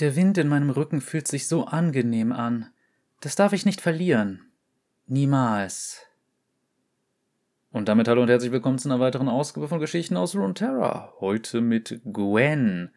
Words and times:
Der 0.00 0.16
Wind 0.16 0.38
in 0.38 0.48
meinem 0.48 0.70
Rücken 0.70 1.02
fühlt 1.02 1.28
sich 1.28 1.46
so 1.46 1.66
angenehm 1.66 2.32
an. 2.32 2.70
Das 3.20 3.36
darf 3.36 3.52
ich 3.52 3.66
nicht 3.66 3.82
verlieren. 3.82 4.50
Niemals. 5.06 6.06
Und 7.70 7.86
damit 7.86 8.08
hallo 8.08 8.22
und 8.22 8.30
herzlich 8.30 8.50
willkommen 8.50 8.78
zu 8.78 8.88
einer 8.88 8.98
weiteren 8.98 9.28
Ausgabe 9.28 9.68
von 9.68 9.78
Geschichten 9.78 10.16
aus 10.16 10.34
Runeterra. 10.34 11.12
Heute 11.20 11.60
mit 11.60 12.00
Gwen. 12.06 12.92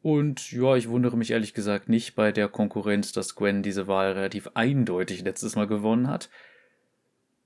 Und 0.00 0.50
ja, 0.50 0.76
ich 0.76 0.88
wundere 0.88 1.18
mich 1.18 1.30
ehrlich 1.30 1.52
gesagt 1.52 1.90
nicht 1.90 2.14
bei 2.14 2.32
der 2.32 2.48
Konkurrenz, 2.48 3.12
dass 3.12 3.34
Gwen 3.34 3.62
diese 3.62 3.86
Wahl 3.86 4.12
relativ 4.12 4.48
eindeutig 4.54 5.22
letztes 5.24 5.56
Mal 5.56 5.66
gewonnen 5.66 6.08
hat. 6.08 6.30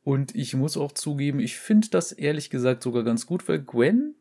Und 0.04 0.36
ich 0.36 0.54
muss 0.54 0.76
auch 0.76 0.92
zugeben, 0.92 1.40
ich 1.40 1.58
finde 1.58 1.88
das 1.88 2.12
ehrlich 2.12 2.48
gesagt 2.48 2.84
sogar 2.84 3.02
ganz 3.02 3.26
gut, 3.26 3.48
weil 3.48 3.58
Gwen 3.58 4.14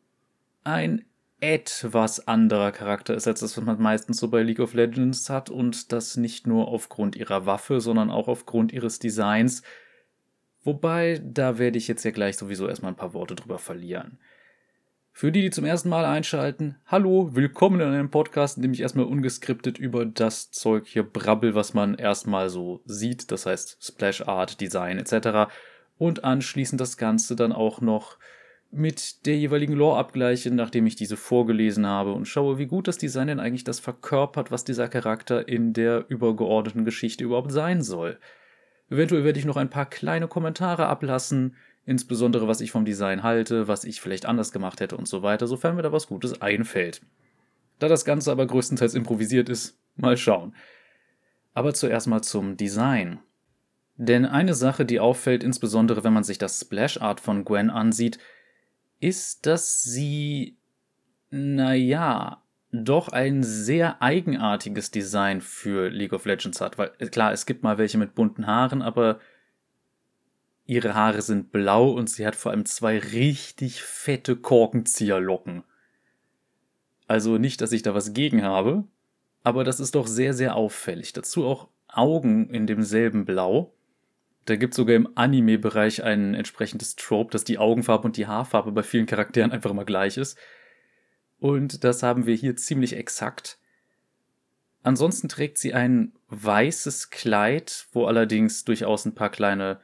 ein 0.64 1.04
etwas 1.42 2.28
anderer 2.28 2.70
Charakter 2.70 3.14
ist, 3.14 3.26
als 3.26 3.40
das, 3.40 3.56
was 3.56 3.64
man 3.64 3.82
meistens 3.82 4.18
so 4.18 4.28
bei 4.28 4.44
League 4.44 4.60
of 4.60 4.74
Legends 4.74 5.28
hat 5.28 5.50
und 5.50 5.90
das 5.90 6.16
nicht 6.16 6.46
nur 6.46 6.68
aufgrund 6.68 7.16
ihrer 7.16 7.46
Waffe, 7.46 7.80
sondern 7.80 8.12
auch 8.12 8.28
aufgrund 8.28 8.72
ihres 8.72 9.00
Designs. 9.00 9.62
Wobei, 10.62 11.20
da 11.24 11.58
werde 11.58 11.78
ich 11.78 11.88
jetzt 11.88 12.04
ja 12.04 12.12
gleich 12.12 12.36
sowieso 12.36 12.68
erstmal 12.68 12.92
ein 12.92 12.96
paar 12.96 13.12
Worte 13.12 13.34
drüber 13.34 13.58
verlieren. 13.58 14.18
Für 15.10 15.32
die, 15.32 15.42
die 15.42 15.50
zum 15.50 15.64
ersten 15.64 15.88
Mal 15.88 16.04
einschalten, 16.04 16.76
hallo, 16.86 17.30
willkommen 17.34 17.80
in 17.80 17.88
einem 17.88 18.10
Podcast, 18.10 18.56
in 18.56 18.62
dem 18.62 18.72
ich 18.72 18.80
erstmal 18.80 19.06
ungeskriptet 19.06 19.78
über 19.78 20.06
das 20.06 20.52
Zeug 20.52 20.86
hier 20.86 21.02
brabbel, 21.02 21.56
was 21.56 21.74
man 21.74 21.96
erstmal 21.96 22.50
so 22.50 22.82
sieht, 22.84 23.32
das 23.32 23.46
heißt 23.46 23.78
Splash 23.80 24.22
Art, 24.22 24.60
Design 24.60 24.96
etc. 24.96 25.52
Und 25.98 26.22
anschließend 26.22 26.80
das 26.80 26.96
Ganze 26.96 27.34
dann 27.34 27.50
auch 27.50 27.80
noch 27.80 28.16
mit 28.74 29.26
der 29.26 29.36
jeweiligen 29.36 29.74
Lore 29.74 29.98
abgleiche, 29.98 30.50
nachdem 30.50 30.86
ich 30.86 30.96
diese 30.96 31.18
vorgelesen 31.18 31.86
habe 31.86 32.14
und 32.14 32.24
schaue, 32.24 32.56
wie 32.56 32.66
gut 32.66 32.88
das 32.88 32.96
Design 32.96 33.28
denn 33.28 33.38
eigentlich 33.38 33.64
das 33.64 33.80
verkörpert, 33.80 34.50
was 34.50 34.64
dieser 34.64 34.88
Charakter 34.88 35.46
in 35.46 35.74
der 35.74 36.06
übergeordneten 36.08 36.86
Geschichte 36.86 37.22
überhaupt 37.22 37.52
sein 37.52 37.82
soll. 37.82 38.18
Eventuell 38.88 39.24
werde 39.24 39.38
ich 39.38 39.44
noch 39.44 39.58
ein 39.58 39.68
paar 39.68 39.84
kleine 39.84 40.26
Kommentare 40.26 40.86
ablassen, 40.86 41.54
insbesondere 41.84 42.48
was 42.48 42.62
ich 42.62 42.70
vom 42.70 42.86
Design 42.86 43.22
halte, 43.22 43.68
was 43.68 43.84
ich 43.84 44.00
vielleicht 44.00 44.24
anders 44.24 44.52
gemacht 44.52 44.80
hätte 44.80 44.96
und 44.96 45.06
so 45.06 45.22
weiter, 45.22 45.46
sofern 45.46 45.76
mir 45.76 45.82
da 45.82 45.92
was 45.92 46.06
Gutes 46.06 46.40
einfällt. 46.40 47.02
Da 47.78 47.88
das 47.88 48.06
Ganze 48.06 48.32
aber 48.32 48.46
größtenteils 48.46 48.94
improvisiert 48.94 49.50
ist, 49.50 49.78
mal 49.96 50.16
schauen. 50.16 50.54
Aber 51.52 51.74
zuerst 51.74 52.06
mal 52.06 52.22
zum 52.22 52.56
Design. 52.56 53.18
Denn 53.96 54.24
eine 54.24 54.54
Sache, 54.54 54.86
die 54.86 54.98
auffällt, 54.98 55.44
insbesondere 55.44 56.04
wenn 56.04 56.14
man 56.14 56.24
sich 56.24 56.38
das 56.38 56.58
Splash 56.58 57.02
Art 57.02 57.20
von 57.20 57.44
Gwen 57.44 57.68
ansieht, 57.68 58.18
ist, 59.02 59.46
dass 59.46 59.82
sie, 59.82 60.56
naja, 61.30 62.42
doch 62.70 63.08
ein 63.08 63.42
sehr 63.42 64.00
eigenartiges 64.00 64.90
Design 64.90 65.40
für 65.40 65.88
League 65.88 66.12
of 66.12 66.24
Legends 66.24 66.60
hat. 66.60 66.78
Weil 66.78 66.92
äh, 66.98 67.08
klar, 67.08 67.32
es 67.32 67.44
gibt 67.44 67.62
mal 67.62 67.78
welche 67.78 67.98
mit 67.98 68.14
bunten 68.14 68.46
Haaren, 68.46 68.80
aber 68.80 69.20
ihre 70.64 70.94
Haare 70.94 71.20
sind 71.20 71.52
blau 71.52 71.90
und 71.90 72.08
sie 72.08 72.26
hat 72.26 72.36
vor 72.36 72.52
allem 72.52 72.64
zwei 72.64 72.98
richtig 72.98 73.82
fette 73.82 74.36
Korkenzieherlocken. 74.36 75.64
Also 77.08 77.36
nicht, 77.36 77.60
dass 77.60 77.72
ich 77.72 77.82
da 77.82 77.94
was 77.94 78.14
gegen 78.14 78.42
habe, 78.42 78.84
aber 79.42 79.64
das 79.64 79.80
ist 79.80 79.96
doch 79.96 80.06
sehr, 80.06 80.32
sehr 80.32 80.54
auffällig. 80.54 81.12
Dazu 81.12 81.44
auch 81.44 81.68
Augen 81.88 82.48
in 82.48 82.66
demselben 82.66 83.24
Blau. 83.26 83.74
Da 84.44 84.56
gibt 84.56 84.72
es 84.72 84.76
sogar 84.76 84.96
im 84.96 85.08
Anime-Bereich 85.14 86.02
ein 86.02 86.34
entsprechendes 86.34 86.96
Trope, 86.96 87.30
dass 87.30 87.44
die 87.44 87.58
Augenfarbe 87.58 88.06
und 88.06 88.16
die 88.16 88.26
Haarfarbe 88.26 88.72
bei 88.72 88.82
vielen 88.82 89.06
Charakteren 89.06 89.52
einfach 89.52 89.70
immer 89.70 89.84
gleich 89.84 90.16
ist. 90.16 90.38
Und 91.38 91.84
das 91.84 92.02
haben 92.02 92.26
wir 92.26 92.34
hier 92.34 92.56
ziemlich 92.56 92.96
exakt. 92.96 93.58
Ansonsten 94.82 95.28
trägt 95.28 95.58
sie 95.58 95.74
ein 95.74 96.12
weißes 96.28 97.10
Kleid, 97.10 97.86
wo 97.92 98.06
allerdings 98.06 98.64
durchaus 98.64 99.04
ein 99.04 99.14
paar 99.14 99.30
kleine 99.30 99.80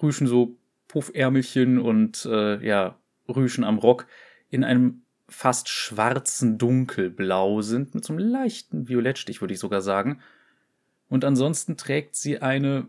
Rüschen, 0.00 0.26
so 0.26 0.56
Puffärmelchen 0.88 1.78
und 1.78 2.26
äh, 2.26 2.64
ja, 2.64 2.96
Rüschen 3.28 3.64
am 3.64 3.78
Rock 3.78 4.06
in 4.50 4.62
einem 4.62 5.02
fast 5.28 5.68
schwarzen 5.68 6.58
Dunkelblau 6.58 7.60
sind, 7.62 7.94
mit 7.94 8.04
so 8.04 8.12
einem 8.12 8.30
leichten 8.30 8.88
Violettstich, 8.88 9.40
würde 9.40 9.54
ich 9.54 9.60
sogar 9.60 9.82
sagen. 9.82 10.20
Und 11.08 11.24
ansonsten 11.24 11.76
trägt 11.76 12.14
sie 12.14 12.40
eine 12.40 12.86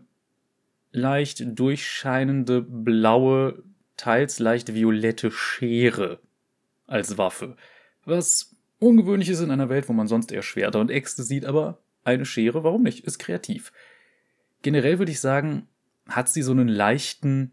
leicht 0.90 1.42
durchscheinende 1.58 2.62
blaue, 2.62 3.62
teils 3.96 4.38
leicht 4.38 4.74
violette 4.74 5.30
Schere 5.30 6.20
als 6.86 7.18
Waffe. 7.18 7.56
Was 8.04 8.56
ungewöhnlich 8.78 9.28
ist 9.28 9.40
in 9.40 9.50
einer 9.50 9.68
Welt, 9.68 9.88
wo 9.88 9.92
man 9.92 10.08
sonst 10.08 10.32
eher 10.32 10.42
Schwerter 10.42 10.80
und 10.80 10.90
Äxte 10.90 11.22
sieht, 11.22 11.44
aber 11.44 11.82
eine 12.04 12.24
Schere, 12.24 12.64
warum 12.64 12.82
nicht? 12.82 13.04
Ist 13.04 13.18
kreativ. 13.18 13.72
Generell 14.62 14.98
würde 14.98 15.12
ich 15.12 15.20
sagen, 15.20 15.68
hat 16.08 16.28
sie 16.28 16.42
so 16.42 16.52
einen 16.52 16.68
leichten, 16.68 17.52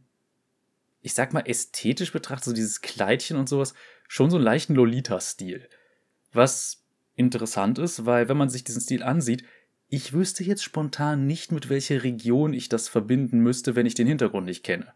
ich 1.02 1.14
sag 1.14 1.34
mal 1.34 1.42
ästhetisch 1.42 2.12
betrachtet, 2.12 2.46
so 2.46 2.54
dieses 2.54 2.82
Kleidchen 2.82 3.38
und 3.38 3.50
sowas, 3.50 3.74
schon 4.08 4.30
so 4.30 4.38
einen 4.38 4.46
leichten 4.46 4.76
Lolita-Stil. 4.76 5.68
Was 6.32 6.84
interessant 7.16 7.80
ist, 7.80 8.06
weil 8.06 8.30
wenn 8.30 8.38
man 8.38 8.50
sich 8.50 8.64
diesen 8.64 8.82
Stil 8.82 9.04
ansieht, 9.04 9.44
ich 9.90 10.14
wüsste 10.14 10.44
jetzt 10.44 10.64
spontan 10.64 11.28
nicht, 11.28 11.52
mit 11.52 11.70
welcher 11.70 12.04
Region 12.04 12.54
ich 12.54 12.70
das 12.70 12.88
verbinden 12.88 13.40
müsste, 13.40 13.76
wenn 13.76 13.86
ich 13.86 13.96
den 13.96 14.08
Hintergrund 14.08 14.46
nicht 14.46 14.64
kenne. 14.64 14.94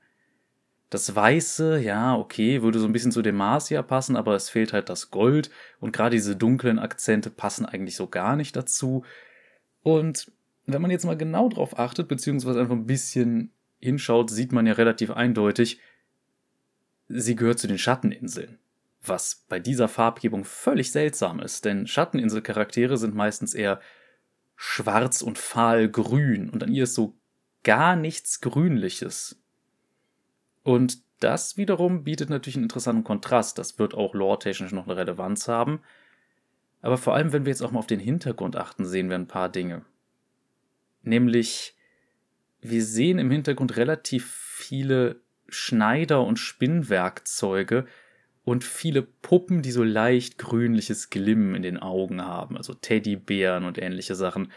Das 0.90 1.16
Weiße, 1.16 1.80
ja, 1.80 2.16
okay, 2.16 2.64
würde 2.64 2.80
so 2.80 2.86
ein 2.86 2.94
bisschen 2.94 3.12
zu 3.12 3.22
Demacia 3.22 3.84
passen, 3.84 4.16
aber 4.16 4.36
es 4.36 4.50
fehlt 4.50 4.74
halt 4.74 4.90
das 4.90 5.12
Gold 5.12 5.52
und 5.80 5.94
gerade 5.94 6.16
diese 6.16 6.36
dunklen 6.36 6.80
Akzente 6.80 7.30
passen 7.30 7.66
eigentlich 7.66 7.96
so 7.96 8.08
gar 8.08 8.36
nicht 8.36 8.56
dazu. 8.56 9.04
Und 9.84 10.32
wenn 10.66 10.82
man 10.82 10.90
jetzt 10.90 11.06
mal 11.06 11.18
genau 11.18 11.48
drauf 11.50 11.78
achtet, 11.78 12.08
beziehungsweise 12.08 12.60
einfach 12.60 12.76
ein 12.76 12.88
bisschen 12.88 13.52
hinschaut, 13.80 14.32
sieht 14.32 14.52
man 14.52 14.66
ja 14.66 14.74
relativ 14.74 15.12
eindeutig, 15.12 15.80
sie 17.08 17.36
gehört 17.36 17.60
zu 17.60 17.68
den 17.68 17.78
Schatteninseln. 17.78 18.58
Was 19.04 19.46
bei 19.48 19.60
dieser 19.60 19.88
Farbgebung 19.88 20.44
völlig 20.44 20.92
seltsam 20.92 21.40
ist, 21.40 21.66
denn 21.66 21.86
Schatteninselcharaktere 21.86 22.98
sind 22.98 23.16
meistens 23.16 23.54
eher 23.54 23.80
schwarz 24.62 25.22
und 25.22 25.38
fahl 25.38 25.88
grün 25.88 26.50
und 26.50 26.64
an 26.64 26.74
ihr 26.74 26.84
ist 26.84 26.94
so 26.94 27.16
gar 27.64 27.96
nichts 27.96 28.42
Grünliches. 28.42 29.42
Und 30.64 31.02
das 31.22 31.56
wiederum 31.56 32.04
bietet 32.04 32.30
natürlich 32.30 32.58
einen 32.58 32.66
interessanten 32.66 33.06
Kontrast. 33.06 33.58
Das 33.58 33.80
wird 33.80 33.94
auch 33.94 34.14
lore-technisch 34.14 34.74
noch 34.74 34.84
eine 34.84 34.98
Relevanz 34.98 35.48
haben. 35.48 35.80
Aber 36.82 36.98
vor 36.98 37.16
allem, 37.16 37.32
wenn 37.32 37.46
wir 37.46 37.52
jetzt 37.52 37.62
auch 37.62 37.72
mal 37.72 37.80
auf 37.80 37.88
den 37.88 38.02
Hintergrund 38.02 38.58
achten, 38.58 38.86
sehen 38.86 39.08
wir 39.08 39.16
ein 39.16 39.30
paar 39.30 39.48
Dinge. 39.48 39.86
Nämlich, 41.04 41.78
wir 42.60 42.84
sehen 42.84 43.18
im 43.18 43.32
Hintergrund 43.32 43.78
relativ 43.78 44.30
viele 44.30 45.22
Schneider- 45.48 46.26
und 46.26 46.38
Spinnwerkzeuge, 46.38 47.88
und 48.50 48.64
viele 48.64 49.04
Puppen, 49.04 49.62
die 49.62 49.72
so 49.72 49.84
leicht 49.84 50.38
grünliches 50.38 51.10
Glimmen 51.10 51.56
in 51.56 51.62
den 51.62 51.78
Augen 51.78 52.24
haben, 52.24 52.58
also 52.58 52.74
Teddybären 52.74 53.64
und 53.64 53.78
ähnliche 53.78 54.16
Sachen. 54.16 54.52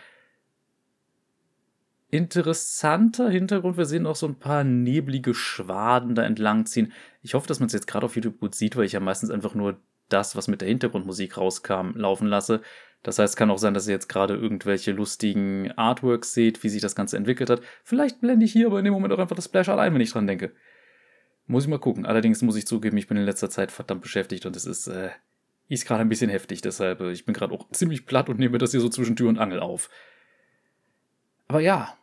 Interessanter 2.10 3.30
Hintergrund, 3.30 3.76
wir 3.76 3.86
sehen 3.86 4.06
auch 4.06 4.16
so 4.16 4.26
ein 4.26 4.38
paar 4.38 4.64
neblige 4.64 5.34
Schwaden 5.34 6.14
da 6.14 6.24
entlangziehen. 6.24 6.92
Ich 7.22 7.34
hoffe, 7.34 7.48
dass 7.48 7.60
man 7.60 7.68
es 7.68 7.72
jetzt 7.72 7.86
gerade 7.86 8.06
auf 8.06 8.16
YouTube 8.16 8.38
gut 8.38 8.54
sieht, 8.54 8.76
weil 8.76 8.84
ich 8.84 8.92
ja 8.92 9.00
meistens 9.00 9.30
einfach 9.30 9.54
nur 9.54 9.78
das, 10.08 10.36
was 10.36 10.48
mit 10.48 10.60
der 10.60 10.68
Hintergrundmusik 10.68 11.36
rauskam, 11.38 11.92
laufen 11.94 12.28
lasse. 12.28 12.60
Das 13.02 13.18
heißt, 13.18 13.32
es 13.32 13.36
kann 13.36 13.50
auch 13.50 13.58
sein, 13.58 13.74
dass 13.74 13.88
ihr 13.88 13.94
jetzt 13.94 14.08
gerade 14.08 14.34
irgendwelche 14.36 14.92
lustigen 14.92 15.72
Artworks 15.72 16.34
seht, 16.34 16.62
wie 16.62 16.68
sich 16.68 16.82
das 16.82 16.94
Ganze 16.94 17.16
entwickelt 17.16 17.50
hat. 17.50 17.62
Vielleicht 17.82 18.20
blende 18.20 18.44
ich 18.44 18.52
hier 18.52 18.66
aber 18.66 18.78
in 18.78 18.84
dem 18.84 18.94
Moment 18.94 19.12
auch 19.12 19.18
einfach 19.18 19.36
das 19.36 19.46
Splash 19.46 19.68
ein, 19.68 19.94
wenn 19.94 20.00
ich 20.00 20.12
dran 20.12 20.26
denke. 20.26 20.52
Muss 21.52 21.64
ich 21.64 21.68
mal 21.68 21.78
gucken. 21.78 22.06
Allerdings 22.06 22.40
muss 22.40 22.56
ich 22.56 22.66
zugeben, 22.66 22.96
ich 22.96 23.08
bin 23.08 23.18
in 23.18 23.24
letzter 23.24 23.50
Zeit 23.50 23.70
verdammt 23.70 24.00
beschäftigt 24.00 24.46
und 24.46 24.56
es 24.56 24.64
ist, 24.64 24.86
äh, 24.86 25.10
ist 25.68 25.84
gerade 25.84 26.00
ein 26.00 26.08
bisschen 26.08 26.30
heftig. 26.30 26.62
Deshalb, 26.62 27.02
äh, 27.02 27.12
ich 27.12 27.26
bin 27.26 27.34
gerade 27.34 27.52
auch 27.52 27.70
ziemlich 27.72 28.06
platt 28.06 28.30
und 28.30 28.38
nehme 28.38 28.56
das 28.56 28.70
hier 28.70 28.80
so 28.80 28.88
zwischen 28.88 29.16
Tür 29.16 29.28
und 29.28 29.38
Angel 29.38 29.60
auf. 29.60 29.90
Aber 31.48 31.60
ja, 31.60 31.94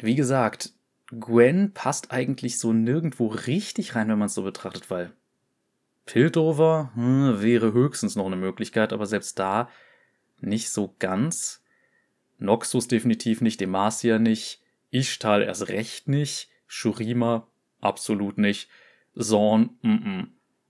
wie 0.00 0.16
gesagt, 0.16 0.72
Gwen 1.12 1.72
passt 1.72 2.10
eigentlich 2.10 2.58
so 2.58 2.72
nirgendwo 2.72 3.28
richtig 3.28 3.94
rein, 3.94 4.08
wenn 4.08 4.18
man 4.18 4.26
es 4.26 4.34
so 4.34 4.42
betrachtet, 4.42 4.90
weil 4.90 5.12
Piltover 6.04 6.90
hm, 6.96 7.40
wäre 7.40 7.72
höchstens 7.72 8.16
noch 8.16 8.26
eine 8.26 8.34
Möglichkeit, 8.34 8.92
aber 8.92 9.06
selbst 9.06 9.38
da 9.38 9.68
nicht 10.40 10.70
so 10.70 10.96
ganz. 10.98 11.62
Noxus 12.38 12.88
definitiv 12.88 13.40
nicht, 13.40 13.60
Demacia 13.60 14.18
nicht, 14.18 14.64
Ishtal 14.90 15.44
erst 15.44 15.68
recht 15.68 16.08
nicht, 16.08 16.50
Shurima 16.66 17.46
absolut 17.84 18.38
nicht. 18.38 18.68
Zorn, 19.16 19.70
mm, 19.82 19.88
mm 19.88 20.28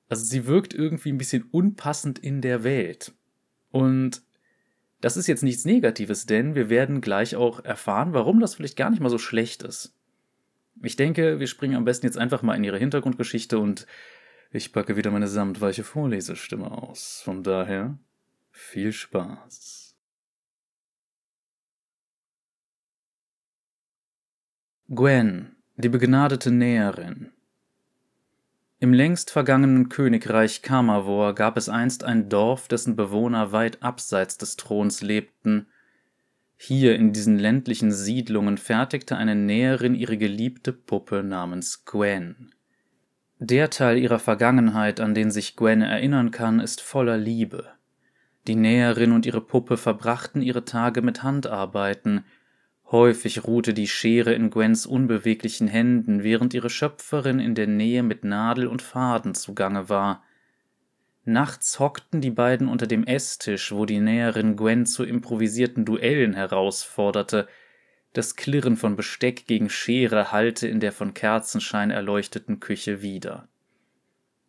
Also 0.09 0.25
sie 0.25 0.47
wirkt 0.47 0.75
irgendwie 0.75 1.11
ein 1.11 1.19
bisschen 1.19 1.45
unpassend 1.51 2.19
in 2.19 2.41
der 2.41 2.65
Welt. 2.65 3.13
Und 3.71 4.23
das 5.01 5.17
ist 5.17 5.27
jetzt 5.27 5.43
nichts 5.43 5.65
Negatives, 5.65 6.27
denn 6.27 6.55
wir 6.55 6.71
werden 6.71 7.01
gleich 7.01 7.37
auch 7.37 7.65
erfahren, 7.65 8.15
warum 8.15 8.41
das 8.41 8.55
vielleicht 8.55 8.77
gar 8.77 8.91
nicht 8.91 9.01
mal 9.01 9.11
so 9.11 9.19
schlecht 9.19 9.63
ist. 9.63 9.95
Ich 10.83 10.97
denke, 10.97 11.41
wir 11.41 11.47
springen 11.47 11.77
am 11.77 11.85
besten 11.85 12.07
jetzt 12.07 12.19
einfach 12.19 12.43
mal 12.43 12.55
in 12.55 12.65
ihre 12.65 12.79
Hintergrundgeschichte 12.79 13.59
und 13.59 13.87
ich 14.51 14.73
packe 14.73 14.97
wieder 14.97 15.11
meine 15.11 15.29
samtweiche 15.29 15.85
Vorlesestimme 15.85 16.71
aus. 16.71 17.21
Von 17.25 17.43
daher 17.43 17.99
viel 18.51 18.93
Spaß. 18.93 19.97
Gwen 24.89 25.54
die 25.77 25.89
begnadete 25.89 26.53
Näherin. 26.53 27.33
Im 28.79 28.93
längst 28.93 29.31
vergangenen 29.31 29.89
Königreich 29.89 30.63
Kamavor 30.63 31.35
gab 31.35 31.57
es 31.57 31.69
einst 31.69 32.05
ein 32.05 32.29
Dorf, 32.29 32.69
dessen 32.69 32.97
Bewohner 32.97 33.51
weit 33.51 33.83
abseits 33.83 34.39
des 34.39 34.57
Throns 34.57 35.03
lebten. 35.03 35.67
Hier 36.57 36.95
in 36.95 37.13
diesen 37.13 37.39
ländlichen 37.39 37.91
Siedlungen 37.91 38.57
fertigte 38.57 39.17
eine 39.17 39.35
Näherin 39.35 39.95
ihre 39.95 40.17
geliebte 40.17 40.73
Puppe 40.73 41.25
namens 41.25 41.85
Gwen. 41.85 42.53
Der 43.39 43.71
Teil 43.71 43.99
ihrer 43.99 44.21
Vergangenheit, 44.21 45.01
an 45.01 45.15
den 45.15 45.31
sich 45.31 45.57
Gwen 45.57 45.83
erinnern 45.83 46.31
kann, 46.31 46.61
ist 46.61 46.81
voller 46.81 47.17
Liebe. 47.17 47.67
Die 48.47 48.55
Näherin 48.55 49.13
und 49.13 49.27
ihre 49.27 49.41
Puppe 49.41 49.77
verbrachten 49.77 50.41
ihre 50.41 50.65
Tage 50.65 51.03
mit 51.03 51.23
Handarbeiten, 51.23 52.25
Häufig 52.91 53.45
ruhte 53.45 53.75
die 53.75 53.89
Schere 53.89 54.35
in 54.35 54.51
Gwens 54.51 54.87
unbeweglichen 54.87 55.69
Händen, 55.69 56.23
während 56.23 56.55
ihre 56.55 56.71
Schöpferin 56.71 57.41
in 57.41 57.55
der 57.55 57.67
Nähe 57.67 58.03
mit 58.03 58.25
Nadel 58.25 58.67
und 58.67 58.83
Faden 58.83 59.35
zugange 59.35 59.89
war. 59.89 60.23
Nachts 61.25 61.81
hockten 61.81 62.21
die 62.21 62.31
beiden 62.31 62.69
unter 62.69 62.87
dem 62.87 63.05
Esstisch, 63.05 63.73
wo 63.73 63.87
die 63.87 64.01
Näherin 64.01 64.57
Gwen 64.57 64.85
zu 64.85 65.05
improvisierten 65.05 65.87
Duellen 65.87 66.35
herausforderte. 66.35 67.49
Das 68.13 68.37
Klirren 68.37 68.77
von 68.77 68.95
Besteck 68.95 69.47
gegen 69.47 69.71
Schere 69.71 70.31
hallte 70.31 70.69
in 70.69 70.81
der 70.81 70.93
von 70.93 71.15
Kerzenschein 71.15 71.91
erleuchteten 71.91 72.61
Küche 72.61 73.01
wieder. 73.01 73.49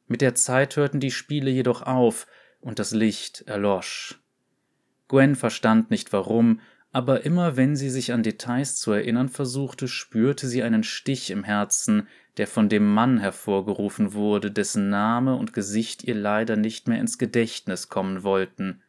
Mit 0.08 0.22
der 0.22 0.36
Zeit 0.36 0.76
hörten 0.76 1.00
die 1.00 1.12
Spiele 1.12 1.50
jedoch 1.50 1.82
auf 1.82 2.28
und 2.60 2.80
das 2.80 2.92
Licht 2.92 3.44
erlosch. 3.48 4.20
Gwen 5.08 5.36
verstand 5.36 5.90
nicht 5.90 6.12
warum, 6.14 6.60
aber 6.96 7.26
immer 7.26 7.58
wenn 7.58 7.76
sie 7.76 7.90
sich 7.90 8.14
an 8.14 8.24
Details 8.24 8.78
zu 8.78 8.94
erinnern 8.94 9.28
versuchte, 9.28 9.90
spürte 9.90 10.48
sie 10.48 10.64
einen 10.64 10.86
Stich 10.86 11.30
im 11.30 11.44
Herzen, 11.44 12.08
der 12.38 12.48
von 12.48 12.70
dem 12.70 12.94
Mann 12.94 13.18
hervorgerufen 13.18 14.14
wurde, 14.14 14.50
dessen 14.50 14.88
Name 14.88 15.36
und 15.36 15.52
Gesicht 15.52 16.06
ihr 16.06 16.16
leider 16.16 16.56
nicht 16.56 16.88
mehr 16.88 17.02
ins 17.02 17.18
Gedächtnis 17.18 17.90
kommen 17.90 18.24
wollten. 18.24 18.82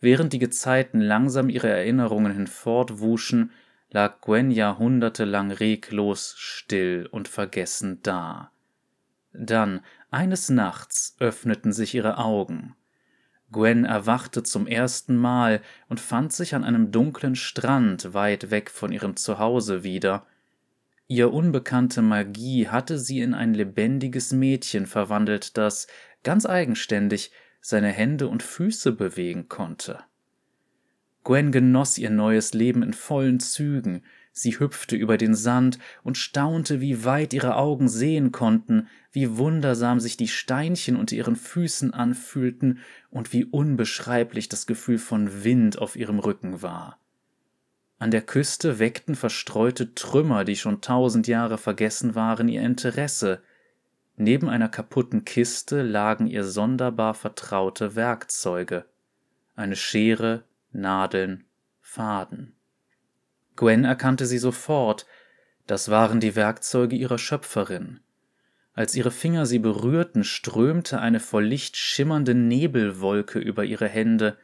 Während 0.00 0.32
die 0.32 0.38
Gezeiten 0.38 1.00
langsam 1.00 1.48
ihre 1.48 1.68
Erinnerungen 1.68 2.32
hinfortwuschen, 2.32 3.50
lag 3.90 4.20
Gwen 4.20 4.52
jahrhundertelang 4.52 5.50
reglos, 5.50 6.36
still 6.38 7.08
und 7.10 7.26
vergessen 7.26 7.98
da. 8.04 8.52
Dann, 9.32 9.80
eines 10.12 10.48
Nachts, 10.48 11.16
öffneten 11.18 11.72
sich 11.72 11.92
ihre 11.92 12.18
Augen. 12.18 12.76
Gwen 13.52 13.84
erwachte 13.84 14.42
zum 14.42 14.66
ersten 14.66 15.16
Mal 15.16 15.60
und 15.88 16.00
fand 16.00 16.32
sich 16.32 16.54
an 16.54 16.64
einem 16.64 16.92
dunklen 16.92 17.34
Strand 17.34 18.14
weit 18.14 18.50
weg 18.50 18.70
von 18.70 18.92
ihrem 18.92 19.16
Zuhause 19.16 19.82
wieder. 19.82 20.26
Ihr 21.08 21.32
unbekannte 21.32 22.02
Magie 22.02 22.68
hatte 22.68 22.98
sie 22.98 23.20
in 23.20 23.34
ein 23.34 23.54
lebendiges 23.54 24.32
Mädchen 24.32 24.86
verwandelt, 24.86 25.56
das, 25.56 25.88
ganz 26.22 26.46
eigenständig, 26.46 27.32
seine 27.60 27.88
Hände 27.88 28.28
und 28.28 28.42
Füße 28.42 28.92
bewegen 28.92 29.48
konnte. 29.48 29.98
Gwen 31.24 31.52
genoss 31.52 31.98
ihr 31.98 32.10
neues 32.10 32.54
Leben 32.54 32.82
in 32.82 32.94
vollen 32.94 33.40
Zügen, 33.40 34.04
Sie 34.32 34.58
hüpfte 34.58 34.96
über 34.96 35.16
den 35.16 35.34
Sand 35.34 35.78
und 36.02 36.16
staunte, 36.16 36.80
wie 36.80 37.04
weit 37.04 37.32
ihre 37.34 37.56
Augen 37.56 37.88
sehen 37.88 38.32
konnten, 38.32 38.88
wie 39.12 39.36
wundersam 39.36 40.00
sich 40.00 40.16
die 40.16 40.28
Steinchen 40.28 40.96
unter 40.96 41.16
ihren 41.16 41.36
Füßen 41.36 41.92
anfühlten 41.92 42.78
und 43.10 43.32
wie 43.32 43.44
unbeschreiblich 43.44 44.48
das 44.48 44.66
Gefühl 44.66 44.98
von 44.98 45.44
Wind 45.44 45.78
auf 45.78 45.96
ihrem 45.96 46.18
Rücken 46.18 46.62
war. 46.62 46.98
An 47.98 48.10
der 48.10 48.22
Küste 48.22 48.78
weckten 48.78 49.14
verstreute 49.14 49.94
Trümmer, 49.94 50.44
die 50.44 50.56
schon 50.56 50.80
tausend 50.80 51.26
Jahre 51.26 51.58
vergessen 51.58 52.14
waren, 52.14 52.48
ihr 52.48 52.62
Interesse. 52.62 53.42
Neben 54.16 54.48
einer 54.48 54.68
kaputten 54.68 55.24
Kiste 55.24 55.82
lagen 55.82 56.26
ihr 56.26 56.44
sonderbar 56.44 57.14
vertraute 57.14 57.96
Werkzeuge 57.96 58.86
eine 59.60 59.76
Schere, 59.76 60.44
Nadeln, 60.72 61.44
Faden. 61.80 62.56
Gwen 63.60 63.84
erkannte 63.84 64.24
sie 64.24 64.38
sofort, 64.38 65.04
das 65.66 65.90
waren 65.90 66.18
die 66.18 66.34
Werkzeuge 66.34 66.96
ihrer 66.96 67.18
Schöpferin. 67.18 68.00
Als 68.72 68.94
ihre 68.94 69.10
Finger 69.10 69.44
sie 69.44 69.58
berührten, 69.58 70.24
strömte 70.24 70.98
eine 70.98 71.20
vor 71.20 71.42
Licht 71.42 71.76
schimmernde 71.76 72.34
Nebelwolke 72.34 73.38
über 73.38 73.66
ihre 73.66 73.86
Hände. 73.86 74.38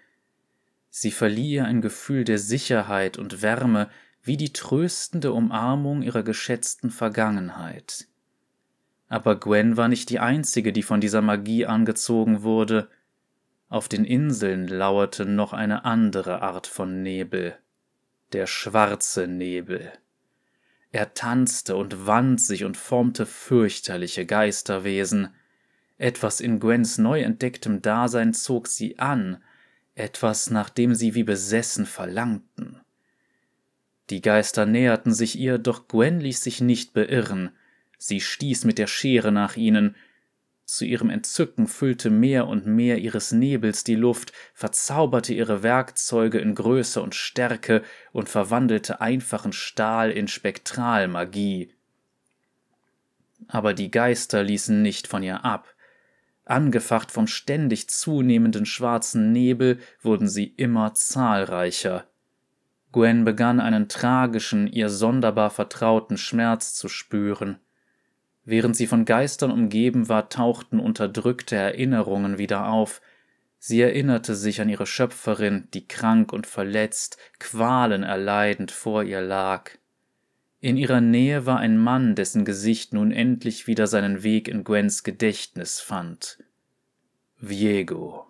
Sie 0.90 1.10
verlieh 1.10 1.54
ihr 1.54 1.64
ein 1.64 1.80
Gefühl 1.80 2.24
der 2.24 2.38
Sicherheit 2.38 3.16
und 3.16 3.40
Wärme, 3.40 3.88
wie 4.22 4.36
die 4.36 4.52
tröstende 4.52 5.32
Umarmung 5.32 6.02
ihrer 6.02 6.22
geschätzten 6.22 6.90
Vergangenheit. 6.90 8.08
Aber 9.08 9.40
Gwen 9.40 9.78
war 9.78 9.88
nicht 9.88 10.10
die 10.10 10.18
einzige, 10.18 10.74
die 10.74 10.82
von 10.82 11.00
dieser 11.00 11.22
Magie 11.22 11.64
angezogen 11.64 12.42
wurde. 12.42 12.90
Auf 13.70 13.88
den 13.88 14.04
Inseln 14.04 14.68
lauerte 14.68 15.24
noch 15.24 15.54
eine 15.54 15.86
andere 15.86 16.42
Art 16.42 16.66
von 16.66 17.02
Nebel 17.02 17.56
der 18.32 18.46
schwarze 18.46 19.26
Nebel. 19.26 19.92
Er 20.92 21.14
tanzte 21.14 21.76
und 21.76 22.06
wand 22.06 22.40
sich 22.40 22.64
und 22.64 22.76
formte 22.76 23.26
fürchterliche 23.26 24.26
Geisterwesen. 24.26 25.34
Etwas 25.98 26.40
in 26.40 26.60
Gwens 26.60 26.98
neu 26.98 27.20
entdecktem 27.20 27.82
Dasein 27.82 28.34
zog 28.34 28.66
sie 28.66 28.98
an, 28.98 29.42
etwas, 29.94 30.50
nach 30.50 30.70
dem 30.70 30.94
sie 30.94 31.14
wie 31.14 31.24
besessen 31.24 31.86
verlangten. 31.86 32.80
Die 34.10 34.20
Geister 34.20 34.66
näherten 34.66 35.12
sich 35.12 35.38
ihr, 35.38 35.58
doch 35.58 35.88
Gwen 35.88 36.20
ließ 36.20 36.42
sich 36.42 36.60
nicht 36.60 36.92
beirren. 36.92 37.50
Sie 37.98 38.20
stieß 38.20 38.64
mit 38.64 38.78
der 38.78 38.86
Schere 38.86 39.32
nach 39.32 39.56
ihnen, 39.56 39.96
zu 40.66 40.84
ihrem 40.84 41.10
Entzücken 41.10 41.68
füllte 41.68 42.10
mehr 42.10 42.48
und 42.48 42.66
mehr 42.66 42.98
ihres 42.98 43.30
Nebels 43.30 43.84
die 43.84 43.94
Luft, 43.94 44.32
verzauberte 44.52 45.32
ihre 45.32 45.62
Werkzeuge 45.62 46.38
in 46.38 46.56
Größe 46.56 47.00
und 47.00 47.14
Stärke 47.14 47.82
und 48.12 48.28
verwandelte 48.28 49.00
einfachen 49.00 49.52
Stahl 49.52 50.10
in 50.10 50.26
Spektralmagie. 50.26 51.72
Aber 53.46 53.74
die 53.74 53.92
Geister 53.92 54.42
ließen 54.42 54.82
nicht 54.82 55.06
von 55.06 55.22
ihr 55.22 55.44
ab. 55.44 55.72
Angefacht 56.44 57.12
vom 57.12 57.28
ständig 57.28 57.88
zunehmenden 57.88 58.66
schwarzen 58.66 59.30
Nebel 59.30 59.78
wurden 60.02 60.28
sie 60.28 60.46
immer 60.46 60.94
zahlreicher. 60.94 62.08
Gwen 62.92 63.24
begann 63.24 63.60
einen 63.60 63.88
tragischen, 63.88 64.66
ihr 64.66 64.88
sonderbar 64.88 65.50
vertrauten 65.50 66.16
Schmerz 66.16 66.74
zu 66.74 66.88
spüren. 66.88 67.60
Während 68.46 68.76
sie 68.76 68.86
von 68.86 69.04
Geistern 69.04 69.50
umgeben 69.50 70.08
war, 70.08 70.28
tauchten 70.28 70.78
unterdrückte 70.78 71.56
Erinnerungen 71.56 72.38
wieder 72.38 72.68
auf. 72.68 73.02
Sie 73.58 73.80
erinnerte 73.80 74.36
sich 74.36 74.60
an 74.60 74.68
ihre 74.68 74.86
Schöpferin, 74.86 75.66
die 75.74 75.88
krank 75.88 76.32
und 76.32 76.46
verletzt, 76.46 77.18
Qualen 77.40 78.04
erleidend 78.04 78.70
vor 78.70 79.02
ihr 79.02 79.20
lag. 79.20 79.72
In 80.60 80.76
ihrer 80.76 81.00
Nähe 81.00 81.44
war 81.44 81.58
ein 81.58 81.76
Mann, 81.76 82.14
dessen 82.14 82.44
Gesicht 82.44 82.94
nun 82.94 83.10
endlich 83.10 83.66
wieder 83.66 83.88
seinen 83.88 84.22
Weg 84.22 84.46
in 84.46 84.62
Gwens 84.62 85.02
Gedächtnis 85.02 85.80
fand. 85.80 86.38
Viego. 87.38 88.28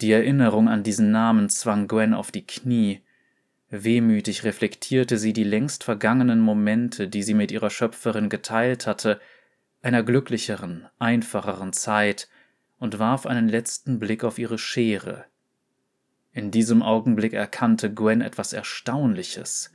Die 0.00 0.12
Erinnerung 0.12 0.68
an 0.68 0.84
diesen 0.84 1.10
Namen 1.10 1.48
zwang 1.48 1.88
Gwen 1.88 2.14
auf 2.14 2.30
die 2.30 2.46
Knie, 2.46 3.02
Wehmütig 3.70 4.44
reflektierte 4.44 5.18
sie 5.18 5.32
die 5.32 5.44
längst 5.44 5.82
vergangenen 5.84 6.40
Momente, 6.40 7.08
die 7.08 7.22
sie 7.22 7.34
mit 7.34 7.50
ihrer 7.50 7.70
Schöpferin 7.70 8.28
geteilt 8.28 8.86
hatte, 8.86 9.20
einer 9.82 10.02
glücklicheren, 10.02 10.88
einfacheren 10.98 11.72
Zeit, 11.72 12.28
und 12.78 12.98
warf 12.98 13.26
einen 13.26 13.48
letzten 13.48 13.98
Blick 13.98 14.22
auf 14.22 14.38
ihre 14.38 14.58
Schere. 14.58 15.24
In 16.32 16.50
diesem 16.50 16.82
Augenblick 16.82 17.32
erkannte 17.32 17.92
Gwen 17.92 18.20
etwas 18.20 18.52
Erstaunliches. 18.52 19.72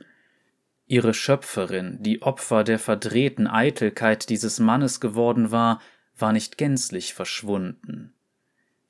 Ihre 0.86 1.12
Schöpferin, 1.12 1.98
die 2.00 2.22
Opfer 2.22 2.62
der 2.62 2.78
verdrehten 2.78 3.48
Eitelkeit 3.48 4.28
dieses 4.28 4.60
Mannes 4.60 5.00
geworden 5.00 5.50
war, 5.50 5.80
war 6.16 6.32
nicht 6.32 6.58
gänzlich 6.58 7.14
verschwunden. 7.14 8.14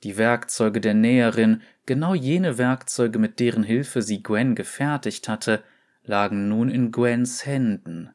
Die 0.02 0.16
Werkzeuge 0.16 0.80
der 0.80 0.94
Näherin, 0.94 1.62
genau 1.87 2.14
jene 2.14 2.59
Werkzeuge, 2.59 3.18
mit 3.18 3.38
deren 3.38 3.62
Hilfe 3.62 4.02
sie 4.02 4.23
Gwen 4.23 4.54
gefertigt 4.54 5.28
hatte, 5.28 5.62
lagen 6.04 6.49
nun 6.49 6.68
in 6.68 6.90
Gwens 6.90 7.47
Händen. 7.47 8.11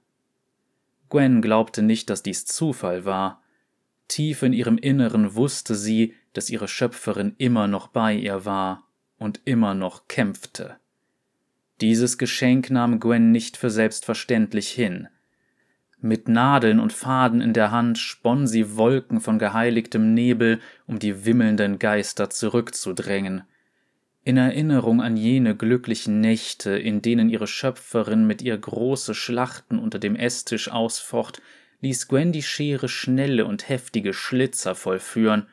Gwen 1.09 1.41
glaubte 1.41 1.81
nicht, 1.81 2.09
dass 2.09 2.23
dies 2.23 2.45
Zufall 2.45 3.05
war. 3.05 3.41
Tief 4.09 4.43
in 4.43 4.53
ihrem 4.53 4.77
Inneren 4.77 5.35
wusste 5.35 5.75
sie, 5.75 6.13
dass 6.33 6.49
ihre 6.49 6.67
Schöpferin 6.67 7.35
immer 7.37 7.67
noch 7.67 7.87
bei 7.87 8.13
ihr 8.13 8.45
war 8.45 8.87
und 9.17 9.41
immer 9.45 9.73
noch 9.73 10.07
kämpfte. 10.07 10.77
Dieses 11.79 12.17
Geschenk 12.17 12.69
nahm 12.69 12.99
Gwen 12.99 13.31
nicht 13.31 13.55
für 13.55 13.69
selbstverständlich 13.69 14.69
hin. 14.69 15.07
Mit 15.99 16.27
Nadeln 16.27 16.79
und 16.79 16.93
Faden 16.93 17.41
in 17.41 17.53
der 17.53 17.71
Hand 17.71 17.97
sponn 17.97 18.45
sie 18.45 18.77
Wolken 18.77 19.19
von 19.19 19.39
geheiligtem 19.39 20.13
Nebel, 20.13 20.59
um 20.85 20.99
die 20.99 21.25
wimmelnden 21.25 21.79
Geister 21.79 22.29
zurückzudrängen. 22.29 23.43
In 24.23 24.37
Erinnerung 24.37 25.01
an 25.01 25.17
jene 25.17 25.55
glücklichen 25.55 26.19
Nächte, 26.19 26.77
in 26.77 27.01
denen 27.01 27.29
ihre 27.29 27.47
Schöpferin 27.47 28.27
mit 28.27 28.41
ihr 28.41 28.57
große 28.57 29.15
Schlachten 29.15 29.79
unter 29.79 29.99
dem 29.99 30.15
Esstisch 30.15 30.69
ausfocht, 30.69 31.41
ließ 31.81 32.07
Gwen 32.07 32.31
die 32.31 32.43
Schere 32.43 32.89
schnelle 32.89 33.45
und 33.45 33.69
heftige 33.69 34.13
Schlitzer 34.13 34.75
vollführen, 34.75 35.47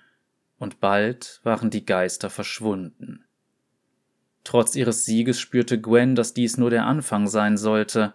und 0.59 0.81
bald 0.81 1.41
waren 1.43 1.71
die 1.71 1.87
Geister 1.87 2.31
verschwunden. 2.31 3.25
Trotz 4.45 4.77
ihres 4.77 5.05
Sieges 5.05 5.41
spürte 5.41 5.81
Gwen, 5.81 6.15
dass 6.15 6.35
dies 6.35 6.59
nur 6.59 6.71
der 6.71 6.85
Anfang 6.85 7.27
sein 7.29 7.57
sollte. 7.57 8.13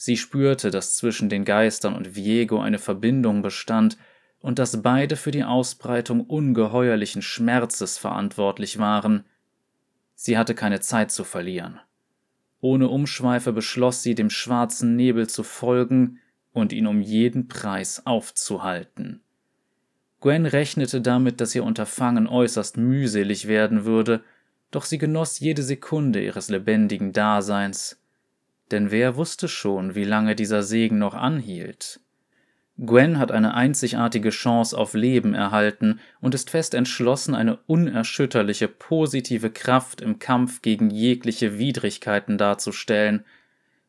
Sie 0.00 0.16
spürte, 0.16 0.70
dass 0.70 0.96
zwischen 0.96 1.28
den 1.28 1.44
Geistern 1.44 1.94
und 1.94 2.14
Viego 2.14 2.60
eine 2.60 2.78
Verbindung 2.78 3.42
bestand 3.42 3.98
und 4.40 4.58
dass 4.58 4.80
beide 4.80 5.16
für 5.16 5.30
die 5.30 5.44
Ausbreitung 5.44 6.22
ungeheuerlichen 6.22 7.20
Schmerzes 7.20 7.98
verantwortlich 7.98 8.78
waren– 8.78 9.24
Sie 10.22 10.36
hatte 10.36 10.54
keine 10.54 10.80
Zeit 10.80 11.10
zu 11.10 11.24
verlieren. 11.24 11.80
Ohne 12.60 12.88
Umschweife 12.88 13.54
beschloss 13.54 14.02
sie, 14.02 14.14
dem 14.14 14.28
schwarzen 14.28 14.94
Nebel 14.94 15.30
zu 15.30 15.42
folgen 15.42 16.18
und 16.52 16.74
ihn 16.74 16.86
um 16.86 17.00
jeden 17.00 17.48
Preis 17.48 18.04
aufzuhalten. 18.04 19.22
Gwen 20.20 20.44
rechnete 20.44 21.00
damit, 21.00 21.40
dass 21.40 21.54
ihr 21.54 21.64
Unterfangen 21.64 22.26
äußerst 22.26 22.76
mühselig 22.76 23.48
werden 23.48 23.86
würde, 23.86 24.22
doch 24.70 24.84
sie 24.84 24.98
genoss 24.98 25.40
jede 25.40 25.62
Sekunde 25.62 26.22
ihres 26.22 26.50
lebendigen 26.50 27.14
Daseins. 27.14 27.98
Denn 28.70 28.90
wer 28.90 29.16
wusste 29.16 29.48
schon, 29.48 29.94
wie 29.94 30.04
lange 30.04 30.36
dieser 30.36 30.62
Segen 30.62 30.98
noch 30.98 31.14
anhielt? 31.14 32.00
Gwen 32.82 33.18
hat 33.18 33.30
eine 33.30 33.52
einzigartige 33.52 34.30
Chance 34.30 34.76
auf 34.76 34.94
Leben 34.94 35.34
erhalten 35.34 36.00
und 36.22 36.34
ist 36.34 36.48
fest 36.48 36.72
entschlossen, 36.72 37.34
eine 37.34 37.58
unerschütterliche 37.66 38.68
positive 38.68 39.50
Kraft 39.50 40.00
im 40.00 40.18
Kampf 40.18 40.62
gegen 40.62 40.88
jegliche 40.88 41.58
Widrigkeiten 41.58 42.38
darzustellen. 42.38 43.24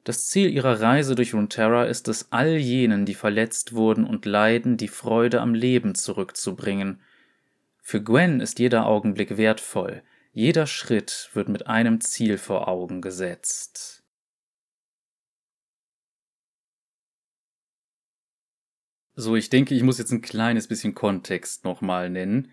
Das 0.04 0.28
Ziel 0.28 0.50
ihrer 0.50 0.82
Reise 0.82 1.16
durch 1.16 1.34
Runeterra 1.34 1.86
ist 1.86 2.10
es, 2.10 2.34
all 2.34 2.58
jenen, 2.58 3.06
die 3.06 3.14
verletzt 3.14 3.74
wurden 3.74 4.04
und 4.04 4.26
leiden, 4.26 4.76
die 4.76 4.90
Freude 4.90 5.40
am 5.40 5.54
Leben 5.54 5.96
zurückzubringen. 5.96 7.00
Für 7.82 8.04
Gwen 8.04 8.42
ist 8.42 8.60
jeder 8.60 8.88
Augenblick 8.88 9.38
wertvoll, 9.38 10.02
jeder 10.34 10.68
Schritt 10.68 11.30
wird 11.34 11.48
mit 11.48 11.68
einem 11.68 12.02
Ziel 12.02 12.38
vor 12.38 12.68
Augen 12.68 13.02
gesetzt. 13.02 14.01
So, 19.16 19.36
ich 19.36 19.50
denke, 19.50 19.76
ich 19.76 19.84
muss 19.84 19.98
jetzt 19.98 20.12
ein 20.12 20.22
kleines 20.22 20.68
bisschen 20.68 20.96
Kontext 20.96 21.66
nochmal 21.66 22.10
nennen. 22.10 22.52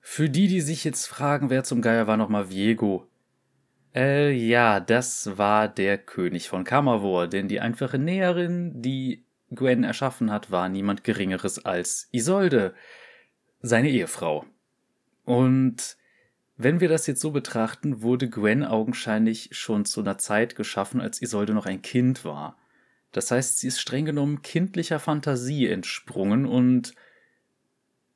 Für 0.00 0.28
die, 0.28 0.48
die 0.48 0.60
sich 0.60 0.82
jetzt 0.82 1.06
fragen, 1.06 1.50
wer 1.50 1.62
zum 1.62 1.80
Geier 1.80 2.06
war 2.06 2.16
nochmal 2.16 2.50
Viego? 2.50 3.06
Äh, 3.94 4.32
ja, 4.32 4.80
das 4.80 5.38
war 5.38 5.68
der 5.68 5.98
König 5.98 6.48
von 6.48 6.64
Kammervor, 6.64 7.28
denn 7.28 7.46
die 7.46 7.60
einfache 7.60 7.98
Näherin, 7.98 8.82
die 8.82 9.24
Gwen 9.50 9.84
erschaffen 9.84 10.30
hat, 10.30 10.50
war 10.50 10.68
niemand 10.68 11.04
Geringeres 11.04 11.64
als 11.64 12.08
Isolde, 12.10 12.74
seine 13.60 13.90
Ehefrau. 13.90 14.44
Und 15.24 15.96
wenn 16.56 16.80
wir 16.80 16.88
das 16.88 17.06
jetzt 17.06 17.20
so 17.20 17.30
betrachten, 17.30 18.02
wurde 18.02 18.28
Gwen 18.28 18.64
augenscheinlich 18.64 19.50
schon 19.52 19.84
zu 19.84 20.00
einer 20.00 20.18
Zeit 20.18 20.56
geschaffen, 20.56 21.00
als 21.00 21.22
Isolde 21.22 21.54
noch 21.54 21.66
ein 21.66 21.82
Kind 21.82 22.24
war. 22.24 22.56
Das 23.12 23.30
heißt, 23.30 23.58
sie 23.58 23.68
ist 23.68 23.80
streng 23.80 24.06
genommen 24.06 24.42
kindlicher 24.42 24.98
Fantasie 24.98 25.68
entsprungen 25.68 26.46
und 26.46 26.94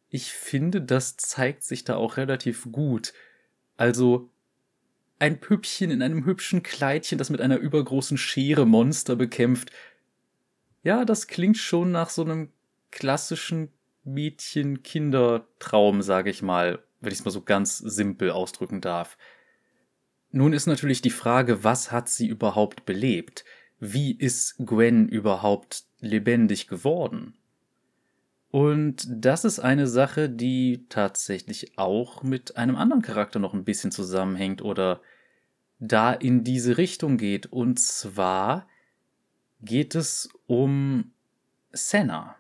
ich 0.09 0.33
finde, 0.33 0.81
das 0.81 1.17
zeigt 1.17 1.63
sich 1.63 1.85
da 1.85 1.97
auch 1.97 2.17
relativ 2.17 2.69
gut. 2.73 3.13
Also 3.77 4.31
ein 5.19 5.41
Püppchen 5.41 5.91
in 5.91 6.03
einem 6.03 6.25
hübschen 6.25 6.63
Kleidchen, 6.63 7.19
das 7.19 7.31
mit 7.31 7.41
einer 7.41 7.59
übergroßen 7.59 8.19
Schere 8.19 8.67
Monster 8.67 9.17
bekämpft. 9.17 9.71
Ja, 10.83 11.05
das 11.05 11.27
klingt 11.27 11.59
schon 11.59 11.91
nach 11.91 12.11
so 12.11 12.23
einem 12.23 12.51
klassischen 12.91 13.73
Mädchen-Kindertraum, 14.05 16.01
sage 16.01 16.31
ich 16.31 16.43
mal, 16.43 16.83
wenn 17.01 17.13
ich 17.13 17.19
es 17.19 17.25
mal 17.25 17.31
so 17.31 17.43
ganz 17.43 17.79
simpel 17.79 18.31
ausdrücken 18.31 18.81
darf. 18.81 19.19
Nun 20.31 20.53
ist 20.53 20.67
natürlich 20.67 21.03
die 21.03 21.11
Frage, 21.11 21.65
was 21.65 21.93
hat 21.93 22.09
sie 22.09 22.29
überhaupt 22.29 22.85
belebt? 22.85 23.45
Wie 23.79 24.13
ist 24.13 24.57
Gwen 24.59 25.09
überhaupt 25.09 25.85
lebendig 26.01 26.67
geworden? 26.67 27.35
Und 28.51 29.07
das 29.11 29.45
ist 29.45 29.59
eine 29.59 29.87
Sache, 29.87 30.31
die 30.31 30.87
tatsächlich 30.89 31.77
auch 31.79 32.23
mit 32.23 32.57
einem 32.57 32.77
anderen 32.77 33.03
Charakter 33.03 33.39
noch 33.39 33.53
ein 33.53 33.65
bisschen 33.65 33.91
zusammenhängt 33.91 34.63
oder 34.63 35.01
da 35.79 36.13
in 36.13 36.43
diese 36.43 36.79
Richtung 36.79 37.19
geht. 37.19 37.47
Und 37.47 37.79
zwar 37.79 38.67
geht 39.61 39.95
es 39.95 40.31
um 40.47 41.13
Senna. 41.73 42.37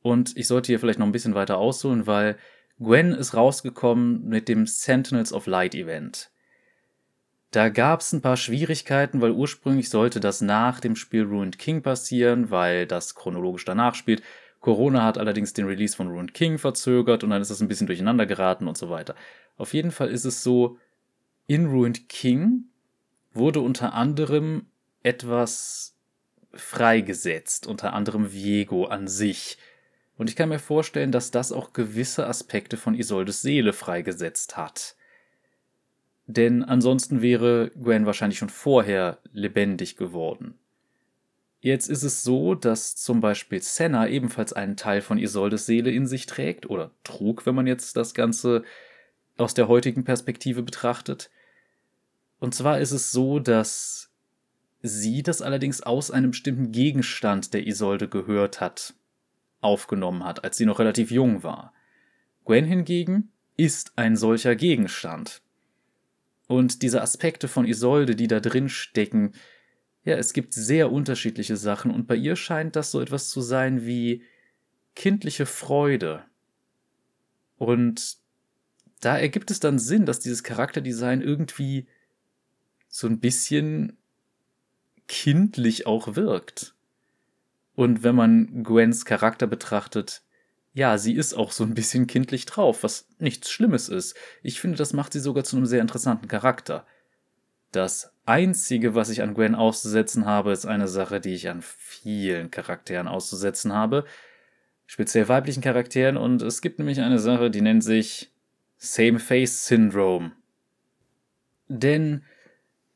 Und 0.00 0.36
ich 0.36 0.46
sollte 0.46 0.68
hier 0.68 0.80
vielleicht 0.80 0.98
noch 0.98 1.06
ein 1.06 1.12
bisschen 1.12 1.34
weiter 1.34 1.58
ausholen, 1.58 2.06
weil 2.06 2.38
Gwen 2.78 3.12
ist 3.12 3.34
rausgekommen 3.34 4.26
mit 4.26 4.48
dem 4.48 4.66
Sentinels 4.66 5.32
of 5.32 5.46
Light 5.46 5.74
Event. 5.74 6.30
Da 7.54 7.68
gab 7.68 8.00
es 8.00 8.12
ein 8.12 8.20
paar 8.20 8.36
Schwierigkeiten, 8.36 9.20
weil 9.20 9.30
ursprünglich 9.30 9.88
sollte 9.88 10.18
das 10.18 10.40
nach 10.40 10.80
dem 10.80 10.96
Spiel 10.96 11.22
Ruined 11.22 11.56
King 11.56 11.82
passieren, 11.82 12.50
weil 12.50 12.84
das 12.84 13.14
chronologisch 13.14 13.64
danach 13.64 13.94
spielt. 13.94 14.24
Corona 14.58 15.04
hat 15.04 15.18
allerdings 15.18 15.52
den 15.52 15.66
Release 15.66 15.94
von 15.94 16.08
Ruined 16.08 16.34
King 16.34 16.58
verzögert 16.58 17.22
und 17.22 17.30
dann 17.30 17.40
ist 17.40 17.50
es 17.50 17.60
ein 17.60 17.68
bisschen 17.68 17.86
durcheinander 17.86 18.26
geraten 18.26 18.66
und 18.66 18.76
so 18.76 18.90
weiter. 18.90 19.14
Auf 19.56 19.72
jeden 19.72 19.92
Fall 19.92 20.08
ist 20.08 20.24
es 20.24 20.42
so, 20.42 20.78
in 21.46 21.66
Ruined 21.66 22.08
King 22.08 22.64
wurde 23.32 23.60
unter 23.60 23.94
anderem 23.94 24.66
etwas 25.04 25.96
freigesetzt, 26.54 27.68
unter 27.68 27.92
anderem 27.92 28.32
Viego 28.32 28.86
an 28.86 29.06
sich. 29.06 29.58
Und 30.18 30.28
ich 30.28 30.34
kann 30.34 30.48
mir 30.48 30.58
vorstellen, 30.58 31.12
dass 31.12 31.30
das 31.30 31.52
auch 31.52 31.72
gewisse 31.72 32.26
Aspekte 32.26 32.76
von 32.76 32.96
Isoldes 32.96 33.42
Seele 33.42 33.72
freigesetzt 33.72 34.56
hat. 34.56 34.96
Denn 36.26 36.62
ansonsten 36.62 37.20
wäre 37.20 37.70
Gwen 37.80 38.06
wahrscheinlich 38.06 38.38
schon 38.38 38.48
vorher 38.48 39.18
lebendig 39.32 39.96
geworden. 39.96 40.54
Jetzt 41.60 41.88
ist 41.88 42.02
es 42.02 42.22
so, 42.22 42.54
dass 42.54 42.94
zum 42.96 43.20
Beispiel 43.20 43.62
Senna 43.62 44.06
ebenfalls 44.06 44.52
einen 44.52 44.76
Teil 44.76 45.00
von 45.00 45.18
Isoldes 45.18 45.64
Seele 45.66 45.90
in 45.90 46.06
sich 46.06 46.26
trägt, 46.26 46.68
oder 46.68 46.90
trug, 47.04 47.46
wenn 47.46 47.54
man 47.54 47.66
jetzt 47.66 47.96
das 47.96 48.12
Ganze 48.14 48.64
aus 49.36 49.54
der 49.54 49.68
heutigen 49.68 50.04
Perspektive 50.04 50.62
betrachtet. 50.62 51.30
Und 52.38 52.54
zwar 52.54 52.80
ist 52.80 52.92
es 52.92 53.12
so, 53.12 53.38
dass 53.38 54.10
sie 54.82 55.22
das 55.22 55.40
allerdings 55.40 55.82
aus 55.82 56.10
einem 56.10 56.32
bestimmten 56.32 56.70
Gegenstand, 56.70 57.54
der 57.54 57.66
Isolde 57.66 58.08
gehört 58.08 58.60
hat, 58.60 58.92
aufgenommen 59.62 60.24
hat, 60.24 60.44
als 60.44 60.58
sie 60.58 60.66
noch 60.66 60.78
relativ 60.78 61.10
jung 61.10 61.42
war. 61.42 61.72
Gwen 62.44 62.66
hingegen 62.66 63.32
ist 63.56 63.92
ein 63.96 64.16
solcher 64.16 64.54
Gegenstand. 64.54 65.40
Und 66.46 66.82
diese 66.82 67.02
Aspekte 67.02 67.48
von 67.48 67.64
Isolde, 67.64 68.16
die 68.16 68.26
da 68.26 68.40
drin 68.40 68.68
stecken, 68.68 69.32
ja, 70.04 70.16
es 70.16 70.34
gibt 70.34 70.52
sehr 70.52 70.92
unterschiedliche 70.92 71.56
Sachen 71.56 71.90
und 71.90 72.06
bei 72.06 72.14
ihr 72.16 72.36
scheint 72.36 72.76
das 72.76 72.90
so 72.90 73.00
etwas 73.00 73.30
zu 73.30 73.40
sein 73.40 73.86
wie 73.86 74.22
kindliche 74.94 75.46
Freude. 75.46 76.24
Und 77.56 78.18
da 79.00 79.16
ergibt 79.16 79.50
es 79.50 79.60
dann 79.60 79.78
Sinn, 79.78 80.04
dass 80.06 80.20
dieses 80.20 80.42
Charakterdesign 80.42 81.22
irgendwie 81.22 81.86
so 82.88 83.06
ein 83.06 83.20
bisschen 83.20 83.96
kindlich 85.08 85.86
auch 85.86 86.16
wirkt. 86.16 86.74
Und 87.74 88.02
wenn 88.02 88.14
man 88.14 88.62
Gwens 88.62 89.04
Charakter 89.04 89.46
betrachtet, 89.46 90.22
ja, 90.74 90.98
sie 90.98 91.14
ist 91.14 91.34
auch 91.34 91.52
so 91.52 91.62
ein 91.62 91.74
bisschen 91.74 92.08
kindlich 92.08 92.46
drauf, 92.46 92.82
was 92.82 93.06
nichts 93.18 93.48
Schlimmes 93.48 93.88
ist. 93.88 94.16
Ich 94.42 94.60
finde, 94.60 94.76
das 94.76 94.92
macht 94.92 95.12
sie 95.12 95.20
sogar 95.20 95.44
zu 95.44 95.56
einem 95.56 95.66
sehr 95.66 95.80
interessanten 95.80 96.26
Charakter. 96.26 96.84
Das 97.70 98.12
Einzige, 98.26 98.96
was 98.96 99.08
ich 99.08 99.22
an 99.22 99.34
Gwen 99.34 99.54
auszusetzen 99.54 100.26
habe, 100.26 100.50
ist 100.50 100.66
eine 100.66 100.88
Sache, 100.88 101.20
die 101.20 101.34
ich 101.34 101.48
an 101.48 101.62
vielen 101.62 102.50
Charakteren 102.50 103.06
auszusetzen 103.06 103.72
habe. 103.72 104.04
Speziell 104.86 105.28
weiblichen 105.28 105.62
Charakteren. 105.62 106.16
Und 106.16 106.42
es 106.42 106.60
gibt 106.60 106.80
nämlich 106.80 107.00
eine 107.00 107.20
Sache, 107.20 107.52
die 107.52 107.60
nennt 107.60 107.84
sich 107.84 108.32
Same 108.76 109.20
Face 109.20 109.66
Syndrome. 109.66 110.32
Denn 111.68 112.24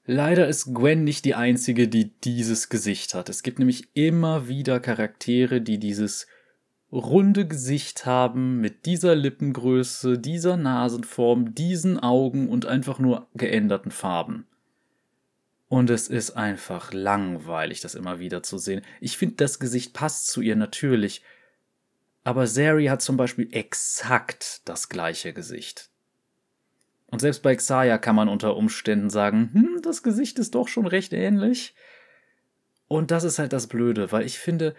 leider 0.05 0.49
ist 0.49 0.75
Gwen 0.75 1.05
nicht 1.05 1.25
die 1.25 1.37
einzige, 1.37 1.87
die 1.87 2.11
dieses 2.25 2.71
Gesicht 2.71 3.15
hat. 3.15 3.29
Es 3.29 3.45
gibt 3.45 3.61
nämlich 3.61 3.89
immer 3.95 4.49
wieder 4.49 4.81
Charaktere, 4.81 5.61
die 5.61 5.79
dieses 5.79 6.27
runde 6.91 7.47
Gesicht 7.47 8.07
haben 8.07 8.61
mit 8.61 8.87
dieser 8.87 9.15
Lippengröße, 9.15 10.19
dieser 10.19 10.57
Nasenform, 10.57 11.55
diesen 11.55 11.99
Augen 11.99 12.49
und 12.49 12.67
einfach 12.67 12.99
nur 12.99 13.29
geänderten 13.35 13.91
Farben. 13.91 14.47
Und 15.69 15.91
es 15.91 16.09
ist 16.09 16.31
einfach 16.31 16.93
langweilig, 16.95 17.81
das 17.81 17.95
immer 17.95 18.19
wieder 18.21 18.43
zu 18.43 18.57
sehen. 18.57 18.83
Ich 19.01 19.19
finde, 19.19 19.37
das 19.37 19.59
Gesicht 19.59 19.93
passt 19.93 20.29
zu 20.29 20.41
ihr 20.41 20.57
natürlich. 20.57 21.23
Aber 22.25 22.47
Zeri 22.47 22.87
hat 22.87 23.03
zum 23.03 23.19
Beispiel 23.19 23.49
exakt 23.53 24.63
das 24.65 24.89
gleiche 24.89 25.35
Gesicht. 25.35 25.91
Und 27.11 27.21
selbst 27.21 27.43
bei 27.43 27.55
Xaya 27.55 27.99
kann 27.99 28.17
man 28.17 28.29
unter 28.29 28.57
Umständen 28.57 29.11
sagen, 29.11 29.51
hm, 29.53 29.83
das 29.83 30.03
Gesicht 30.03 30.39
ist 30.39 30.55
doch 30.55 30.69
schon 30.69 30.87
recht 30.87 31.13
ähnlich. 31.13 31.75
Und 32.87 33.11
das 33.11 33.25
ist 33.25 33.39
halt 33.39 33.53
das 33.53 33.67
Blöde, 33.67 34.11
weil 34.13 34.25
ich 34.25 34.39
finde, 34.39 34.75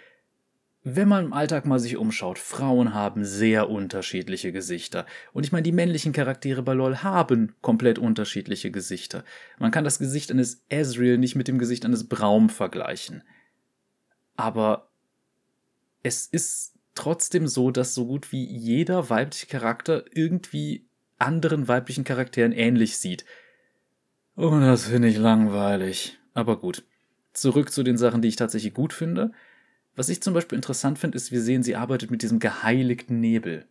wenn 0.84 1.10
man 1.10 1.26
im 1.26 1.34
Alltag 1.34 1.66
mal 1.66 1.80
sich 1.80 1.98
umschaut, 1.98 2.40
Frauen 2.40 2.94
haben 2.94 3.26
sehr 3.26 3.70
unterschiedliche 3.70 4.52
Gesichter. 4.54 5.06
Und 5.34 5.46
ich 5.46 5.52
meine, 5.52 5.64
die 5.64 5.74
männlichen 5.74 6.14
Charaktere 6.14 6.64
bei 6.64 6.74
LOL 6.74 7.04
haben 7.04 7.54
komplett 7.62 8.00
unterschiedliche 8.00 8.72
Gesichter. 8.72 9.26
Man 9.58 9.72
kann 9.72 9.84
das 9.84 10.00
Gesicht 10.00 10.32
eines 10.32 10.64
Ezreal 10.70 11.18
nicht 11.18 11.36
mit 11.36 11.50
dem 11.50 11.60
Gesicht 11.60 11.84
eines 11.84 12.08
Braum 12.08 12.50
vergleichen. 12.50 13.24
Aber 14.38 14.90
es 16.02 16.28
ist 16.28 16.76
trotzdem 16.96 17.48
so, 17.48 17.72
dass 17.72 17.94
so 17.94 18.06
gut 18.06 18.32
wie 18.32 18.46
jeder 18.46 19.10
weibliche 19.10 19.48
Charakter 19.48 20.06
irgendwie 20.12 20.88
anderen 21.18 21.68
weiblichen 21.68 22.06
Charakteren 22.06 22.54
ähnlich 22.54 22.98
sieht. 22.98 23.26
Und 24.36 24.62
das 24.62 24.86
finde 24.86 25.10
ich 25.10 25.18
langweilig. 25.18 26.18
Aber 26.34 26.58
gut. 26.58 26.86
Zurück 27.34 27.72
zu 27.72 27.84
den 27.84 27.98
Sachen, 27.98 28.22
die 28.22 28.30
ich 28.30 28.38
tatsächlich 28.38 28.74
gut 28.74 28.94
finde. 28.94 29.34
Was 30.00 30.08
ich 30.08 30.24
zum 30.24 30.34
Beispiel 30.34 30.56
interessant 30.56 30.98
finde, 30.98 31.18
ist, 31.18 31.34
wir 31.34 31.41
sehen, 31.41 31.62
sie 31.62 31.75
arbeitet 31.75 32.10
mit 32.10 32.22
diesem 32.22 32.39
geheiligten 32.39 33.20
Nebel. 33.20 33.65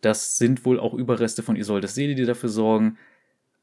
Das 0.00 0.36
sind 0.36 0.64
wohl 0.64 0.78
auch 0.78 0.94
Überreste 0.94 1.42
von 1.42 1.56
Isoldes 1.56 1.96
Seele, 1.96 2.14
die 2.14 2.24
dafür 2.24 2.48
sorgen. 2.48 2.98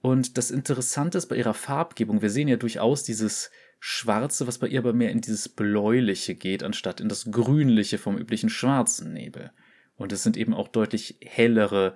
Und 0.01 0.37
das 0.37 0.51
Interessante 0.51 1.17
ist 1.17 1.27
bei 1.27 1.37
ihrer 1.37 1.53
Farbgebung, 1.53 2.21
wir 2.21 2.29
sehen 2.29 2.49
ja 2.49 2.57
durchaus 2.57 3.03
dieses 3.03 3.51
Schwarze, 3.79 4.47
was 4.47 4.57
bei 4.57 4.67
ihr 4.67 4.79
aber 4.79 4.91
mehr 4.91 5.11
in 5.11 5.21
dieses 5.21 5.47
Bläuliche 5.47 6.35
geht, 6.35 6.61
anstatt 6.61 6.99
in 6.99 7.07
das 7.07 7.31
Grünliche 7.31 7.97
vom 7.97 8.17
üblichen 8.17 8.49
schwarzen 8.49 9.13
Nebel. 9.13 9.53
Und 9.95 10.11
es 10.11 10.23
sind 10.23 10.35
eben 10.35 10.53
auch 10.53 10.67
deutlich 10.67 11.19
hellere 11.21 11.95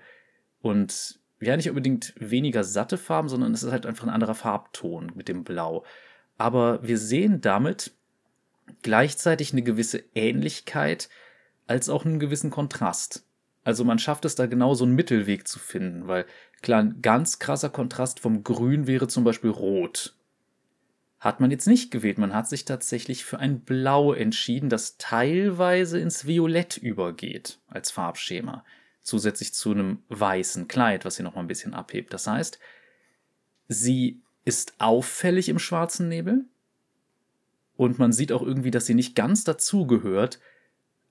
und 0.61 1.19
ja, 1.41 1.57
nicht 1.57 1.67
unbedingt 1.67 2.13
weniger 2.17 2.63
satte 2.63 2.97
Farben, 2.97 3.27
sondern 3.27 3.53
es 3.53 3.63
ist 3.63 3.73
halt 3.73 3.85
einfach 3.85 4.07
ein 4.07 4.13
anderer 4.13 4.35
Farbton 4.35 5.11
mit 5.15 5.27
dem 5.27 5.43
Blau. 5.43 5.83
Aber 6.37 6.81
wir 6.81 6.97
sehen 6.97 7.41
damit, 7.41 7.91
gleichzeitig 8.81 9.51
eine 9.51 9.63
gewisse 9.63 10.03
Ähnlichkeit 10.13 11.09
als 11.67 11.89
auch 11.89 12.05
einen 12.05 12.19
gewissen 12.19 12.51
Kontrast. 12.51 13.25
Also 13.63 13.83
man 13.83 13.97
schafft 13.97 14.25
es 14.25 14.35
da 14.35 14.45
genau 14.45 14.75
so 14.75 14.85
einen 14.85 14.95
Mittelweg 14.95 15.47
zu 15.47 15.57
finden, 15.59 16.07
weil 16.07 16.25
klar, 16.61 16.81
ein 16.81 17.01
ganz 17.01 17.39
krasser 17.39 17.69
Kontrast 17.69 18.19
vom 18.19 18.43
Grün 18.43 18.85
wäre 18.87 19.07
zum 19.07 19.23
Beispiel 19.23 19.49
Rot. 19.49 20.15
Hat 21.19 21.39
man 21.39 21.49
jetzt 21.49 21.65
nicht 21.65 21.89
gewählt, 21.89 22.19
man 22.19 22.35
hat 22.35 22.47
sich 22.47 22.65
tatsächlich 22.65 23.25
für 23.25 23.39
ein 23.39 23.61
Blau 23.61 24.13
entschieden, 24.13 24.69
das 24.69 24.97
teilweise 24.97 25.99
ins 25.99 26.27
Violett 26.27 26.77
übergeht 26.77 27.57
als 27.67 27.89
Farbschema, 27.89 28.63
zusätzlich 29.01 29.53
zu 29.53 29.71
einem 29.71 30.03
weißen 30.09 30.67
Kleid, 30.67 31.03
was 31.03 31.15
sie 31.15 31.23
noch 31.23 31.33
mal 31.33 31.41
ein 31.41 31.47
bisschen 31.47 31.73
abhebt. 31.73 32.13
Das 32.13 32.27
heißt, 32.27 32.59
sie 33.67 34.21
ist 34.43 34.75
auffällig 34.77 35.49
im 35.49 35.57
schwarzen 35.57 36.07
Nebel, 36.07 36.45
und 37.77 37.99
man 37.99 38.13
sieht 38.13 38.31
auch 38.31 38.41
irgendwie, 38.41 38.71
dass 38.71 38.85
sie 38.85 38.93
nicht 38.93 39.15
ganz 39.15 39.43
dazugehört, 39.43 40.39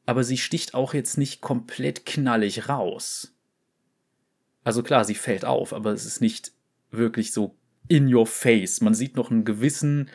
aber 0.07 0.25
sie 0.25 0.39
sticht 0.39 0.75
auch 0.75 0.95
jetzt 0.95 1.19
nicht 1.19 1.41
komplett 1.41 2.07
knallig 2.07 2.69
raus. 2.69 3.35
Also 4.63 4.83
klar, 4.83 5.05
sie 5.05 5.15
fällt 5.15 5.45
auf, 5.45 5.73
aber 5.73 5.93
es 5.93 6.07
ist 6.07 6.21
nicht 6.21 6.53
wirklich 6.91 7.33
so 7.33 7.57
in 7.89 8.13
your 8.13 8.27
face. 8.27 8.81
Man 8.81 8.95
sieht 8.95 9.17
noch 9.17 9.31
einen 9.31 9.45
gewissen, 9.45 10.11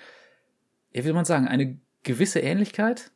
wie 0.91 1.03
will 1.03 1.13
man 1.13 1.25
sagen, 1.25 1.48
eine 1.48 1.79
gewisse 2.03 2.39
Ähnlichkeit, 2.39 3.12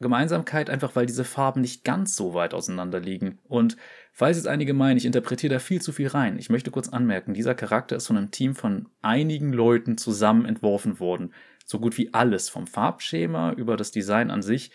Gemeinsamkeit, 0.00 0.68
einfach 0.70 0.94
weil 0.94 1.06
diese 1.06 1.24
Farben 1.24 1.62
nicht 1.62 1.84
ganz 1.84 2.16
so 2.16 2.34
weit 2.34 2.54
auseinander 2.54 3.00
liegen. 3.00 3.38
Und 3.44 3.76
falls 4.12 4.36
jetzt 4.36 4.46
einige 4.46 4.74
meinen, 4.74 4.98
ich 4.98 5.06
interpretiere 5.06 5.54
da 5.54 5.58
viel 5.58 5.80
zu 5.80 5.92
viel 5.92 6.08
rein, 6.08 6.38
ich 6.38 6.50
möchte 6.50 6.70
kurz 6.70 6.88
anmerken, 6.88 7.34
dieser 7.34 7.54
Charakter 7.54 7.96
ist 7.96 8.06
von 8.06 8.16
einem 8.16 8.30
Team 8.30 8.54
von 8.54 8.88
einigen 9.02 9.52
Leuten 9.52 9.98
zusammen 9.98 10.44
entworfen 10.44 11.00
worden 11.00 11.32
so 11.66 11.78
gut 11.78 11.98
wie 11.98 12.14
alles, 12.14 12.48
vom 12.48 12.66
Farbschema 12.66 13.52
über 13.52 13.76
das 13.76 13.90
Design 13.90 14.30
an 14.30 14.40
sich, 14.40 14.70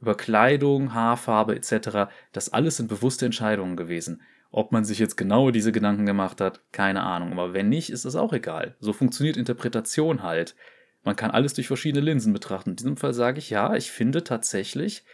über 0.00 0.16
Kleidung, 0.16 0.94
Haarfarbe 0.94 1.56
etc., 1.56 2.10
das 2.32 2.52
alles 2.52 2.76
sind 2.76 2.88
bewusste 2.88 3.26
Entscheidungen 3.26 3.76
gewesen. 3.76 4.22
Ob 4.50 4.72
man 4.72 4.84
sich 4.84 4.98
jetzt 4.98 5.16
genau 5.16 5.50
diese 5.50 5.72
Gedanken 5.72 6.06
gemacht 6.06 6.40
hat, 6.40 6.62
keine 6.72 7.02
Ahnung, 7.02 7.32
aber 7.32 7.52
wenn 7.52 7.68
nicht, 7.68 7.90
ist 7.90 8.06
das 8.06 8.16
auch 8.16 8.32
egal. 8.32 8.76
So 8.80 8.94
funktioniert 8.94 9.36
Interpretation 9.36 10.22
halt. 10.22 10.54
Man 11.02 11.16
kann 11.16 11.32
alles 11.32 11.52
durch 11.52 11.66
verschiedene 11.66 12.02
Linsen 12.04 12.32
betrachten. 12.32 12.70
In 12.70 12.76
diesem 12.76 12.96
Fall 12.96 13.12
sage 13.12 13.40
ich 13.40 13.50
ja, 13.50 13.74
ich 13.74 13.90
finde 13.90 14.24
tatsächlich 14.24 15.04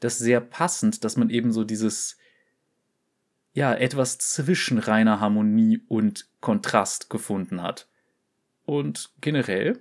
das 0.00 0.18
sehr 0.18 0.40
passend, 0.40 1.04
dass 1.04 1.16
man 1.16 1.28
eben 1.28 1.52
so 1.52 1.64
dieses 1.64 2.16
ja, 3.52 3.74
etwas 3.74 4.18
zwischen 4.18 4.78
reiner 4.78 5.20
Harmonie 5.20 5.82
und 5.88 6.28
Kontrast 6.40 7.10
gefunden 7.10 7.62
hat. 7.62 7.88
Und 8.64 9.10
generell 9.20 9.80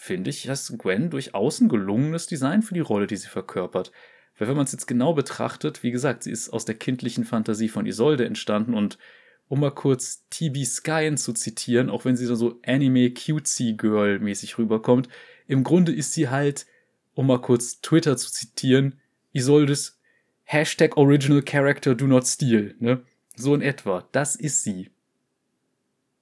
finde 0.00 0.30
ich, 0.30 0.44
dass 0.44 0.72
Gwen 0.78 1.10
durchaus 1.10 1.60
ein 1.60 1.68
gelungenes 1.68 2.26
Design 2.26 2.62
für 2.62 2.72
die 2.72 2.80
Rolle, 2.80 3.06
die 3.06 3.16
sie 3.16 3.28
verkörpert. 3.28 3.92
Weil 4.38 4.48
wenn 4.48 4.56
man 4.56 4.64
es 4.64 4.72
jetzt 4.72 4.86
genau 4.86 5.12
betrachtet, 5.12 5.82
wie 5.82 5.90
gesagt, 5.90 6.22
sie 6.22 6.30
ist 6.30 6.48
aus 6.48 6.64
der 6.64 6.74
kindlichen 6.74 7.24
Fantasie 7.24 7.68
von 7.68 7.84
Isolde 7.84 8.24
entstanden 8.24 8.72
und 8.72 8.96
um 9.48 9.60
mal 9.60 9.74
kurz 9.74 10.24
TB 10.30 10.64
Skyen 10.64 11.18
zu 11.18 11.34
zitieren, 11.34 11.90
auch 11.90 12.06
wenn 12.06 12.16
sie 12.16 12.26
da 12.26 12.34
so 12.34 12.58
Anime 12.64 13.10
Cutesy 13.10 13.74
Girl 13.74 14.18
mäßig 14.20 14.56
rüberkommt, 14.56 15.10
im 15.46 15.64
Grunde 15.64 15.92
ist 15.92 16.14
sie 16.14 16.30
halt, 16.30 16.64
um 17.12 17.26
mal 17.26 17.42
kurz 17.42 17.82
Twitter 17.82 18.16
zu 18.16 18.32
zitieren, 18.32 18.98
Isoldes 19.32 20.00
Hashtag 20.44 20.96
Original 20.96 21.42
Character 21.42 21.94
Do 21.94 22.06
Not 22.06 22.26
Steal, 22.26 22.74
ne? 22.78 23.02
So 23.36 23.54
in 23.54 23.60
etwa. 23.60 24.08
Das 24.12 24.34
ist 24.34 24.62
sie 24.62 24.88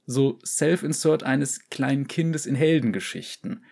so 0.08 0.38
Self-Insert 0.44 1.22
eines 1.22 1.68
kleinen 1.68 2.08
Kindes 2.08 2.46
in 2.46 2.54
Heldengeschichten. 2.54 3.62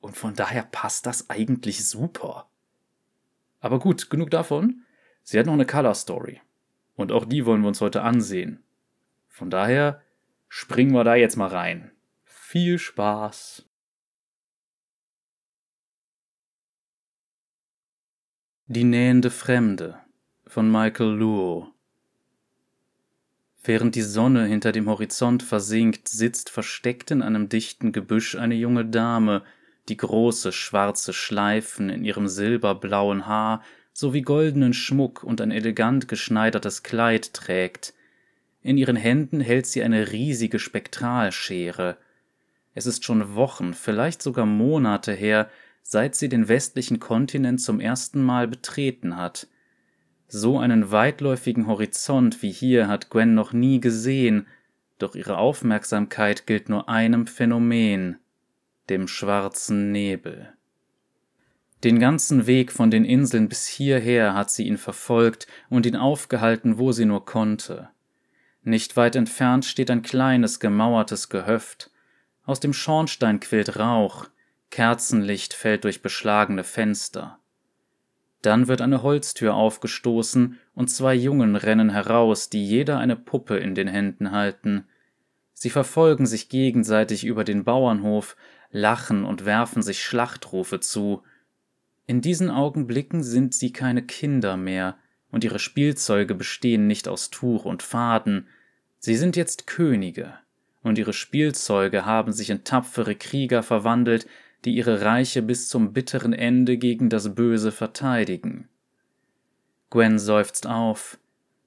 Und 0.00 0.16
von 0.16 0.34
daher 0.34 0.62
passt 0.62 1.06
das 1.06 1.30
eigentlich 1.30 1.86
super. 1.86 2.48
Aber 3.60 3.78
gut, 3.78 4.10
genug 4.10 4.30
davon. 4.30 4.84
Sie 5.22 5.38
hat 5.38 5.46
noch 5.46 5.52
eine 5.52 5.66
Color 5.66 5.94
Story. 5.94 6.40
Und 6.96 7.12
auch 7.12 7.24
die 7.24 7.46
wollen 7.46 7.60
wir 7.60 7.68
uns 7.68 7.80
heute 7.80 8.02
ansehen. 8.02 8.62
Von 9.28 9.50
daher 9.50 10.02
springen 10.48 10.92
wir 10.92 11.04
da 11.04 11.14
jetzt 11.14 11.36
mal 11.36 11.48
rein. 11.48 11.92
Viel 12.24 12.78
Spaß! 12.78 13.66
Die 18.66 18.84
nähende 18.84 19.30
Fremde 19.30 19.98
von 20.46 20.70
Michael 20.70 21.10
Luo 21.10 21.74
Während 23.62 23.94
die 23.94 24.02
Sonne 24.02 24.46
hinter 24.46 24.72
dem 24.72 24.88
Horizont 24.88 25.42
versinkt, 25.42 26.08
sitzt 26.08 26.48
versteckt 26.48 27.10
in 27.10 27.20
einem 27.20 27.48
dichten 27.48 27.92
Gebüsch 27.92 28.34
eine 28.34 28.54
junge 28.54 28.86
Dame, 28.86 29.42
die 29.90 29.96
große 29.96 30.52
schwarze 30.52 31.12
Schleifen 31.12 31.90
in 31.90 32.04
ihrem 32.04 32.28
silberblauen 32.28 33.26
Haar 33.26 33.62
sowie 33.92 34.22
goldenen 34.22 34.72
Schmuck 34.72 35.22
und 35.22 35.40
ein 35.40 35.50
elegant 35.50 36.08
geschneidertes 36.08 36.82
Kleid 36.82 37.34
trägt. 37.34 37.92
In 38.62 38.78
ihren 38.78 38.96
Händen 38.96 39.40
hält 39.40 39.66
sie 39.66 39.82
eine 39.82 40.12
riesige 40.12 40.58
Spektralschere. 40.58 41.98
Es 42.74 42.86
ist 42.86 43.04
schon 43.04 43.34
Wochen, 43.34 43.74
vielleicht 43.74 44.22
sogar 44.22 44.46
Monate 44.46 45.12
her, 45.12 45.50
seit 45.82 46.14
sie 46.14 46.28
den 46.28 46.48
westlichen 46.48 47.00
Kontinent 47.00 47.60
zum 47.60 47.80
ersten 47.80 48.22
Mal 48.22 48.48
betreten 48.48 49.16
hat– 49.16 49.46
so 50.32 50.60
einen 50.60 50.92
weitläufigen 50.92 51.66
Horizont 51.66 52.40
wie 52.40 52.52
hier 52.52 52.86
hat 52.86 53.10
Gwen 53.10 53.34
noch 53.34 53.52
nie 53.52 53.80
gesehen, 53.80 54.46
doch 54.98 55.16
ihre 55.16 55.38
Aufmerksamkeit 55.38 56.46
gilt 56.46 56.68
nur 56.68 56.88
einem 56.88 57.26
Phänomen, 57.26 58.18
dem 58.90 59.08
schwarzen 59.08 59.92
Nebel. 59.92 60.52
Den 61.82 61.98
ganzen 61.98 62.46
Weg 62.46 62.72
von 62.72 62.90
den 62.90 63.06
Inseln 63.06 63.48
bis 63.48 63.66
hierher 63.66 64.34
hat 64.34 64.50
sie 64.50 64.66
ihn 64.66 64.76
verfolgt 64.76 65.46
und 65.70 65.86
ihn 65.86 65.96
aufgehalten, 65.96 66.78
wo 66.78 66.92
sie 66.92 67.06
nur 67.06 67.24
konnte. 67.24 67.88
Nicht 68.62 68.96
weit 68.98 69.16
entfernt 69.16 69.64
steht 69.64 69.90
ein 69.90 70.02
kleines, 70.02 70.60
gemauertes 70.60 71.30
Gehöft. 71.30 71.90
Aus 72.44 72.60
dem 72.60 72.74
Schornstein 72.74 73.40
quillt 73.40 73.78
Rauch, 73.78 74.26
Kerzenlicht 74.70 75.54
fällt 75.54 75.84
durch 75.84 76.02
beschlagene 76.02 76.64
Fenster. 76.64 77.38
Dann 78.42 78.68
wird 78.68 78.80
eine 78.80 79.02
Holztür 79.02 79.54
aufgestoßen 79.54 80.58
und 80.74 80.88
zwei 80.88 81.14
Jungen 81.14 81.56
rennen 81.56 81.90
heraus, 81.90 82.50
die 82.50 82.66
jeder 82.66 82.98
eine 82.98 83.16
Puppe 83.16 83.56
in 83.56 83.74
den 83.74 83.88
Händen 83.88 84.32
halten. 84.32 84.86
Sie 85.52 85.70
verfolgen 85.70 86.26
sich 86.26 86.48
gegenseitig 86.48 87.24
über 87.24 87.44
den 87.44 87.64
Bauernhof, 87.64 88.36
lachen 88.70 89.24
und 89.24 89.44
werfen 89.44 89.82
sich 89.82 90.02
Schlachtrufe 90.02 90.80
zu. 90.80 91.22
In 92.06 92.20
diesen 92.20 92.50
Augenblicken 92.50 93.22
sind 93.22 93.54
sie 93.54 93.72
keine 93.72 94.02
Kinder 94.02 94.56
mehr, 94.56 94.96
und 95.30 95.44
ihre 95.44 95.60
Spielzeuge 95.60 96.34
bestehen 96.34 96.86
nicht 96.86 97.06
aus 97.06 97.30
Tuch 97.30 97.64
und 97.64 97.82
Faden, 97.82 98.48
sie 98.98 99.16
sind 99.16 99.36
jetzt 99.36 99.66
Könige, 99.66 100.34
und 100.82 100.98
ihre 100.98 101.12
Spielzeuge 101.12 102.04
haben 102.04 102.32
sich 102.32 102.50
in 102.50 102.64
tapfere 102.64 103.14
Krieger 103.14 103.62
verwandelt, 103.62 104.26
die 104.64 104.74
ihre 104.74 105.02
Reiche 105.02 105.42
bis 105.42 105.68
zum 105.68 105.92
bitteren 105.92 106.32
Ende 106.32 106.76
gegen 106.76 107.08
das 107.08 107.34
Böse 107.34 107.72
verteidigen. 107.72 108.68
Gwen 109.88 110.18
seufzt 110.18 110.66
auf. 110.66 111.18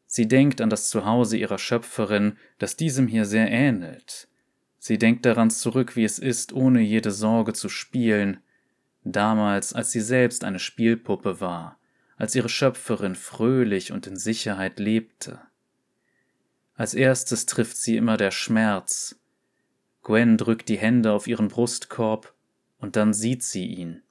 Sie 0.06 0.28
denkt 0.28 0.62
an 0.62 0.70
das 0.70 0.90
Zuhause 0.90 1.38
ihrer 1.38 1.58
Schöpferin, 1.58 2.38
das 2.60 2.78
diesem 2.78 3.08
hier 3.08 3.26
sehr 3.26 3.50
ähnelt. 3.50 4.28
Sie 4.86 4.98
denkt 4.98 5.26
daran 5.26 5.50
zurück, 5.50 5.96
wie 5.96 6.04
es 6.04 6.20
ist, 6.20 6.52
ohne 6.52 6.82
jede 6.82 7.12
Sorge 7.12 7.54
zu 7.54 7.70
spielen, 7.70 8.42
damals, 9.06 9.72
als 9.72 9.94
sie 9.94 10.02
selbst 10.02 10.44
eine 10.44 10.60
Spielpuppe 10.60 11.40
war, 11.40 11.80
als 12.18 12.36
ihre 12.36 12.50
Schöpferin 12.50 13.16
fröhlich 13.16 13.94
und 13.94 14.08
in 14.08 14.18
Sicherheit 14.18 14.80
lebte. 14.80 15.40
Als 16.76 16.96
erstes 16.96 17.46
trifft 17.46 17.78
sie 17.78 17.96
immer 17.96 18.18
der 18.18 18.32
Schmerz. 18.32 19.18
Gwen 20.02 20.38
drückt 20.38 20.68
die 20.68 20.80
Hände 20.80 21.14
auf 21.14 21.28
ihren 21.28 21.48
Brustkorb, 21.48 22.34
und 22.78 22.98
dann 22.98 23.14
sieht 23.14 23.42
sie 23.42 23.66
ihn. 23.66 24.02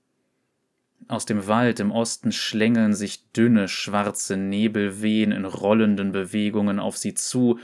Aus 1.06 1.26
dem 1.26 1.48
Wald 1.48 1.80
im 1.80 1.90
Osten 1.90 2.32
schlängeln 2.32 2.94
sich 2.94 3.30
dünne, 3.32 3.68
schwarze 3.68 4.38
Nebelwehen 4.38 5.32
in 5.32 5.44
rollenden 5.44 6.12
Bewegungen 6.12 6.78
auf 6.78 6.96
sie 6.96 7.12
zu 7.12 7.58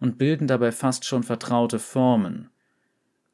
und 0.00 0.16
bilden 0.16 0.46
dabei 0.46 0.72
fast 0.72 1.04
schon 1.04 1.24
vertraute 1.24 1.78
Formen. 1.78 2.48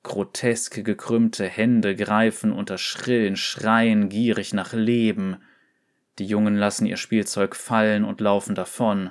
Groteske 0.02 0.82
gekrümmte 0.82 1.46
Hände 1.46 1.94
greifen 1.94 2.52
unter 2.52 2.78
schrillen 2.78 3.36
Schreien 3.36 4.08
gierig 4.08 4.54
nach 4.54 4.72
Leben. 4.72 5.36
Die 6.18 6.26
Jungen 6.26 6.56
lassen 6.56 6.86
ihr 6.86 6.96
Spielzeug 6.96 7.54
fallen 7.54 8.04
und 8.04 8.20
laufen 8.20 8.54
davon. 8.54 9.10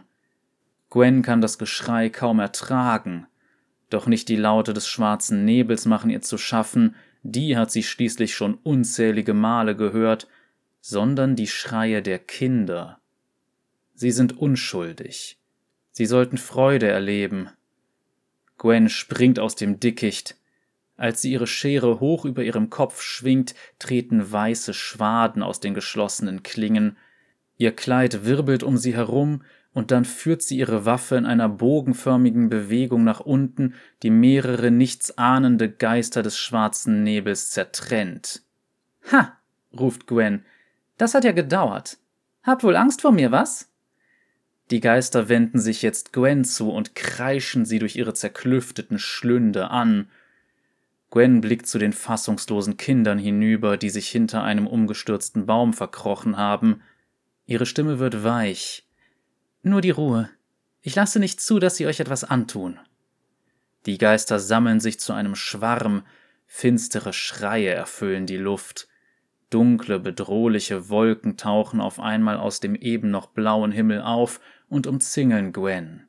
Gwen 0.89 1.21
kann 1.21 1.41
das 1.41 1.57
Geschrei 1.57 2.09
kaum 2.09 2.39
ertragen, 2.39 3.27
doch 3.89 4.05
nicht 4.05 4.29
die 4.29 4.35
Laute 4.35 4.73
des 4.73 4.87
schwarzen 4.87 5.45
Nebels 5.45 5.85
machen 5.85 6.09
ihr 6.09 6.21
zu 6.21 6.37
schaffen, 6.37 6.95
die 7.23 7.57
hat 7.57 7.71
sie 7.71 7.83
schließlich 7.83 8.35
schon 8.35 8.55
unzählige 8.55 9.33
Male 9.33 9.75
gehört, 9.75 10.27
sondern 10.79 11.35
die 11.35 11.47
Schreie 11.47 12.01
der 12.01 12.19
Kinder. 12.19 12.99
Sie 13.95 14.11
sind 14.11 14.37
unschuldig. 14.37 15.37
Sie 15.91 16.05
sollten 16.05 16.37
Freude 16.37 16.87
erleben. 16.87 17.49
Gwen 18.57 18.89
springt 18.89 19.39
aus 19.39 19.55
dem 19.55 19.79
Dickicht. 19.79 20.37
Als 20.99 21.21
sie 21.21 21.31
ihre 21.31 21.47
Schere 21.47 22.01
hoch 22.01 22.25
über 22.25 22.43
ihrem 22.43 22.69
Kopf 22.69 23.01
schwingt, 23.01 23.55
treten 23.79 24.33
weiße 24.33 24.73
Schwaden 24.73 25.41
aus 25.41 25.61
den 25.61 25.73
geschlossenen 25.73 26.43
Klingen. 26.43 26.97
Ihr 27.55 27.73
Kleid 27.73 28.25
wirbelt 28.25 28.63
um 28.63 28.75
sie 28.75 28.93
herum, 28.93 29.41
und 29.71 29.91
dann 29.91 30.03
führt 30.03 30.41
sie 30.41 30.57
ihre 30.57 30.83
Waffe 30.83 31.15
in 31.15 31.25
einer 31.25 31.47
bogenförmigen 31.47 32.49
Bewegung 32.49 33.05
nach 33.05 33.21
unten, 33.21 33.75
die 34.03 34.09
mehrere 34.09 34.71
nichtsahnende 34.71 35.69
Geister 35.71 36.21
des 36.21 36.37
schwarzen 36.37 37.03
Nebels 37.03 37.51
zertrennt. 37.51 38.41
Ha! 39.09 39.37
ruft 39.71 40.05
Gwen, 40.05 40.43
das 40.97 41.13
hat 41.13 41.23
ja 41.23 41.31
gedauert. 41.31 41.97
Habt 42.43 42.65
wohl 42.65 42.75
Angst 42.75 43.03
vor 43.03 43.13
mir, 43.13 43.31
was? 43.31 43.69
Die 44.69 44.81
Geister 44.81 45.29
wenden 45.29 45.59
sich 45.59 45.81
jetzt 45.81 46.11
Gwen 46.11 46.43
zu 46.43 46.71
und 46.71 46.93
kreischen 46.93 47.63
sie 47.63 47.79
durch 47.79 47.95
ihre 47.95 48.13
zerklüfteten 48.13 48.99
Schlünde 48.99 49.69
an. 49.69 50.09
Gwen 51.11 51.41
blickt 51.41 51.67
zu 51.67 51.79
den 51.79 51.93
fassungslosen 51.93 52.77
Kindern 52.77 53.17
hinüber, 53.17 53.77
die 53.77 53.89
sich 53.89 54.09
hinter 54.09 54.43
einem 54.43 54.67
umgestürzten 54.67 55.45
Baum 55.45 55.73
verkrochen 55.73 56.37
haben. 56.37 56.81
Ihre 57.45 57.65
Stimme 57.65 57.99
wird 57.99 58.23
weich. 58.23 58.87
Nur 59.63 59.81
die 59.81 59.89
Ruhe. 59.89 60.29
Ich 60.81 60.95
lasse 60.95 61.19
nicht 61.19 61.41
zu, 61.41 61.59
dass 61.59 61.77
sie 61.77 61.87
euch 61.87 61.99
etwas 61.99 62.23
antun. 62.23 62.79
Die 63.85 63.97
Geister 63.97 64.39
sammeln 64.39 64.79
sich 64.79 64.99
zu 64.99 65.13
einem 65.13 65.35
Schwarm, 65.35 66.03
finstere 66.45 67.13
Schreie 67.13 67.69
erfüllen 67.69 68.25
die 68.25 68.37
Luft. 68.37 68.87
Dunkle, 69.49 69.99
bedrohliche 69.99 70.89
Wolken 70.89 71.37
tauchen 71.37 71.81
auf 71.81 71.99
einmal 71.99 72.37
aus 72.37 72.59
dem 72.59 72.75
eben 72.75 73.09
noch 73.09 73.27
blauen 73.27 73.71
Himmel 73.71 74.01
auf 74.01 74.39
und 74.67 74.85
umzingeln 74.85 75.53
Gwen. 75.53 76.07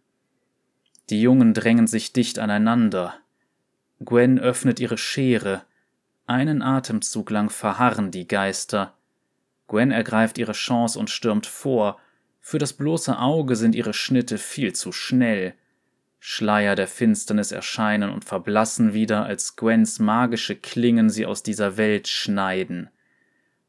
Die 1.09 1.23
Jungen 1.23 1.55
drängen 1.55 1.87
sich 1.87 2.13
dicht 2.13 2.39
aneinander. 2.39 3.20
Gwen 4.03 4.39
öffnet 4.39 4.81
ihre 4.81 4.97
Schere. 4.97 5.63
Einen 6.27 6.63
Atemzug 6.63 7.31
lang 7.31 7.51
verharren 7.51 8.11
die 8.11 8.27
Geister. 8.27 8.95
Gwen 9.69 9.91
ergreift 9.91 10.39
ihre 10.39 10.53
Chance 10.53 10.99
und 10.99 11.11
stürmt 11.11 11.47
vor. 11.47 11.99
Für 12.41 12.59
das 12.59 12.73
bloße 12.73 13.19
Auge 13.19 13.57
sind 13.57 13.75
ihre 13.75 13.93
Schnitte 13.93 14.39
viel 14.39 14.73
zu 14.75 14.91
schnell. 14.91 15.55
Schleier 16.19 16.77
der 16.77 16.89
Finsternis 16.89 17.53
erscheinen 17.53 18.11
und 18.11 18.25
verblassen 18.25 18.95
wieder, 18.95 19.25
als 19.27 19.57
Gwens 19.57 19.99
magische 19.99 20.57
Klingen 20.57 21.11
sie 21.11 21.27
aus 21.27 21.43
dieser 21.43 21.77
Welt 21.77 22.09
schneiden. 22.09 22.89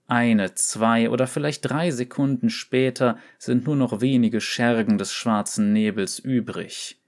Eine, 0.07 0.55
zwei 0.55 1.09
oder 1.09 1.27
vielleicht 1.27 1.69
drei 1.69 1.91
Sekunden 1.91 2.49
später 2.49 3.17
sind 3.37 3.65
nur 3.65 3.75
noch 3.75 3.99
wenige 3.99 4.41
Schergen 4.41 4.97
des 4.97 5.13
schwarzen 5.13 5.73
Nebels 5.73 6.19
übrig. 6.19 7.00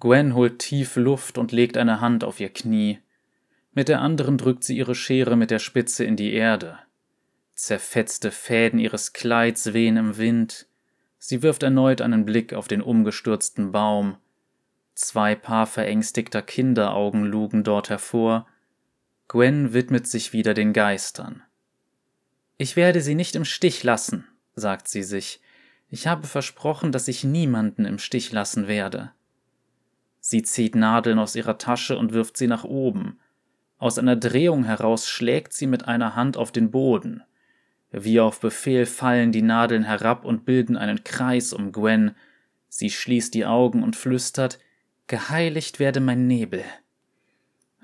Gwen 0.00 0.34
holt 0.34 0.58
tief 0.58 0.96
Luft 0.96 1.36
und 1.36 1.52
legt 1.52 1.76
eine 1.76 2.00
Hand 2.00 2.24
auf 2.24 2.40
ihr 2.40 2.48
Knie. 2.48 3.00
Mit 3.72 3.88
der 3.88 4.00
anderen 4.00 4.38
drückt 4.38 4.64
sie 4.64 4.76
ihre 4.76 4.94
Schere 4.94 5.36
mit 5.36 5.50
der 5.50 5.58
Spitze 5.58 6.04
in 6.04 6.16
die 6.16 6.32
Erde. 6.32 6.78
Zerfetzte 7.54 8.30
Fäden 8.30 8.78
ihres 8.78 9.12
Kleids 9.12 9.74
wehen 9.74 9.98
im 9.98 10.16
Wind. 10.16 10.66
Sie 11.18 11.42
wirft 11.42 11.62
erneut 11.62 12.00
einen 12.00 12.24
Blick 12.24 12.54
auf 12.54 12.66
den 12.66 12.80
umgestürzten 12.80 13.72
Baum. 13.72 14.16
Zwei 14.94 15.34
Paar 15.34 15.66
verängstigter 15.66 16.40
Kinderaugen 16.40 17.24
lugen 17.24 17.62
dort 17.62 17.90
hervor. 17.90 18.46
Gwen 19.28 19.74
widmet 19.74 20.06
sich 20.06 20.32
wieder 20.32 20.54
den 20.54 20.72
Geistern. 20.72 21.42
Ich 22.56 22.74
werde 22.74 23.02
sie 23.02 23.14
nicht 23.14 23.36
im 23.36 23.44
Stich 23.44 23.84
lassen, 23.84 24.26
sagt 24.54 24.88
sie 24.88 25.02
sich. 25.02 25.40
Ich 25.90 26.06
habe 26.06 26.26
versprochen, 26.26 26.90
dass 26.90 27.06
ich 27.06 27.22
niemanden 27.22 27.84
im 27.84 27.98
Stich 27.98 28.32
lassen 28.32 28.66
werde. 28.66 29.12
Sie 30.20 30.42
zieht 30.42 30.74
Nadeln 30.74 31.18
aus 31.18 31.34
ihrer 31.34 31.58
Tasche 31.58 31.98
und 31.98 32.12
wirft 32.12 32.36
sie 32.36 32.46
nach 32.46 32.64
oben. 32.64 33.18
Aus 33.78 33.98
einer 33.98 34.16
Drehung 34.16 34.64
heraus 34.64 35.08
schlägt 35.08 35.54
sie 35.54 35.66
mit 35.66 35.88
einer 35.88 36.14
Hand 36.14 36.36
auf 36.36 36.52
den 36.52 36.70
Boden. 36.70 37.22
Wie 37.90 38.20
auf 38.20 38.40
Befehl 38.40 38.86
fallen 38.86 39.32
die 39.32 39.42
Nadeln 39.42 39.84
herab 39.84 40.24
und 40.24 40.44
bilden 40.44 40.76
einen 40.76 41.02
Kreis 41.02 41.52
um 41.52 41.72
Gwen. 41.72 42.14
Sie 42.68 42.90
schließt 42.90 43.34
die 43.34 43.46
Augen 43.46 43.82
und 43.82 43.96
flüstert 43.96 44.58
Geheiligt 45.06 45.80
werde 45.80 45.98
mein 45.98 46.28
Nebel. 46.28 46.62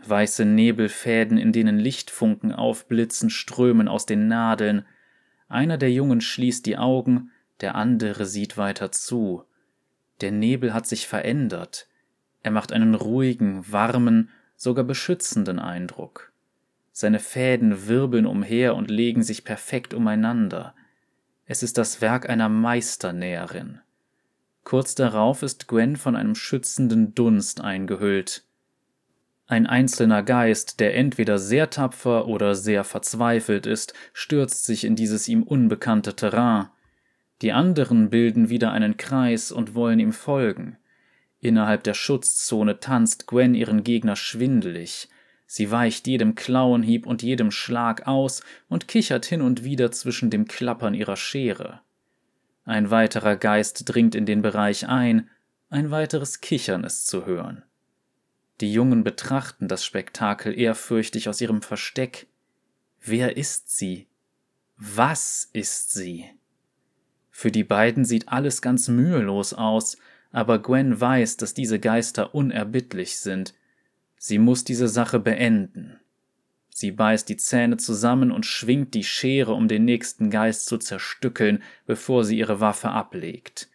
Weiße 0.05 0.45
Nebelfäden, 0.45 1.39
in 1.39 1.51
denen 1.51 1.79
Lichtfunken 1.79 2.53
aufblitzen, 2.53 3.31
strömen 3.31 3.89
aus 3.89 4.07
den 4.07 4.29
Nadeln. 4.29 4.87
Einer 5.49 5.79
der 5.79 5.91
Jungen 5.91 6.21
schließt 6.21 6.67
die 6.67 6.79
Augen, 6.79 7.33
der 7.61 7.75
andere 7.75 8.27
sieht 8.27 8.57
weiter 8.57 8.93
zu. 8.93 9.43
Der 10.21 10.31
Nebel 10.31 10.73
hat 10.73 10.87
sich 10.87 11.09
verändert. 11.09 11.89
Er 12.47 12.53
macht 12.53 12.73
einen 12.73 12.95
ruhigen, 12.95 13.65
warmen, 13.73 14.31
sogar 14.55 14.85
beschützenden 14.85 15.59
Eindruck. 15.59 16.31
Seine 16.93 17.19
Fäden 17.19 17.89
wirbeln 17.89 18.25
umher 18.25 18.77
und 18.77 18.89
legen 18.89 19.25
sich 19.25 19.43
perfekt 19.43 19.93
umeinander. 19.93 20.73
Es 21.47 21.65
ist 21.65 21.77
das 21.77 22.01
Werk 22.01 22.29
einer 22.31 22.49
Meisternäherin. 22.49 23.81
Kurz 24.63 24.95
darauf 24.95 25.43
ist 25.43 25.67
Gwen 25.67 25.97
von 25.97 26.15
einem 26.15 26.37
schützenden 26.37 27.17
Dunst 27.17 27.63
eingehüllt. 27.63 28.45
Ein 29.49 29.67
einzelner 29.67 30.23
Geist, 30.23 30.79
der 30.79 30.95
entweder 30.95 31.41
sehr 31.41 31.69
tapfer 31.71 32.29
oder 32.29 32.55
sehr 32.55 32.85
verzweifelt 32.85 33.67
ist, 33.67 33.93
stürzt 34.13 34.67
sich 34.67 34.85
in 34.85 34.95
dieses 34.95 35.27
ihm 35.27 35.43
unbekannte 35.43 36.15
Terrain. 36.15 36.69
Die 37.43 37.51
anderen 37.51 38.09
bilden 38.09 38.51
wieder 38.51 38.71
einen 38.71 38.97
Kreis 38.97 39.51
und 39.51 39.75
wollen 39.75 39.99
ihm 39.99 40.13
folgen. 40.13 40.79
Innerhalb 41.41 41.85
der 41.85 41.95
Schutzzone 41.95 42.81
tanzt 42.81 43.27
Gwen 43.27 43.55
ihren 43.55 43.85
Gegner 43.85 44.17
schwindelig. 44.17 45.09
Sie 45.47 45.71
weicht 45.71 46.07
jedem 46.07 46.35
Klauenhieb 46.35 47.07
und 47.07 47.23
jedem 47.23 47.51
Schlag 47.51 48.07
aus 48.07 48.43
und 48.69 48.89
kichert 48.89 49.27
hin 49.27 49.43
und 49.43 49.63
wieder 49.63 49.93
zwischen 49.93 50.31
dem 50.31 50.47
Klappern 50.49 50.95
ihrer 50.95 51.17
Schere. 51.17 51.81
Ein 52.65 52.91
weiterer 52.91 53.37
Geist 53.37 53.83
dringt 53.85 54.15
in 54.17 54.27
den 54.27 54.43
Bereich 54.43 54.89
ein, 54.89 55.31
ein 55.71 55.91
weiteres 55.91 56.41
Kichern 56.41 56.85
ist 56.85 57.07
zu 57.07 57.27
hören. 57.27 57.63
Die 58.61 58.73
Jungen 58.73 59.05
betrachten 59.05 59.69
das 59.69 59.85
Spektakel 59.85 60.59
ehrfürchtig 60.59 61.29
aus 61.29 61.41
ihrem 61.41 61.63
Versteck. 61.63 62.27
Wer 63.01 63.37
ist 63.37 63.77
sie? 63.77 64.09
Was 64.77 65.49
ist 65.53 65.93
sie? 65.93 66.25
Für 67.31 67.51
die 67.51 67.65
beiden 67.65 68.05
sieht 68.05 68.29
alles 68.29 68.63
ganz 68.63 68.89
mühelos 68.89 69.53
aus, 69.53 69.99
aber 70.33 70.59
Gwen 70.61 71.01
weiß, 71.01 71.37
dass 71.37 71.55
diese 71.55 71.79
Geister 71.79 72.35
unerbittlich 72.35 73.19
sind. 73.19 73.55
Sie 74.19 74.39
muss 74.39 74.65
diese 74.65 74.89
Sache 74.89 75.19
beenden. 75.19 75.99
Sie 76.71 76.91
beißt 76.91 77.29
die 77.29 77.39
Zähne 77.39 77.79
zusammen 77.79 78.31
und 78.31 78.45
schwingt 78.45 78.93
die 78.93 79.05
Schere, 79.05 79.55
um 79.55 79.67
den 79.67 79.87
nächsten 79.87 80.29
Geist 80.29 80.67
zu 80.67 80.77
zerstückeln, 80.77 81.63
bevor 81.87 82.25
sie 82.25 82.39
ihre 82.39 82.61
Waffe 82.61 82.91
ablegt. 82.91 83.71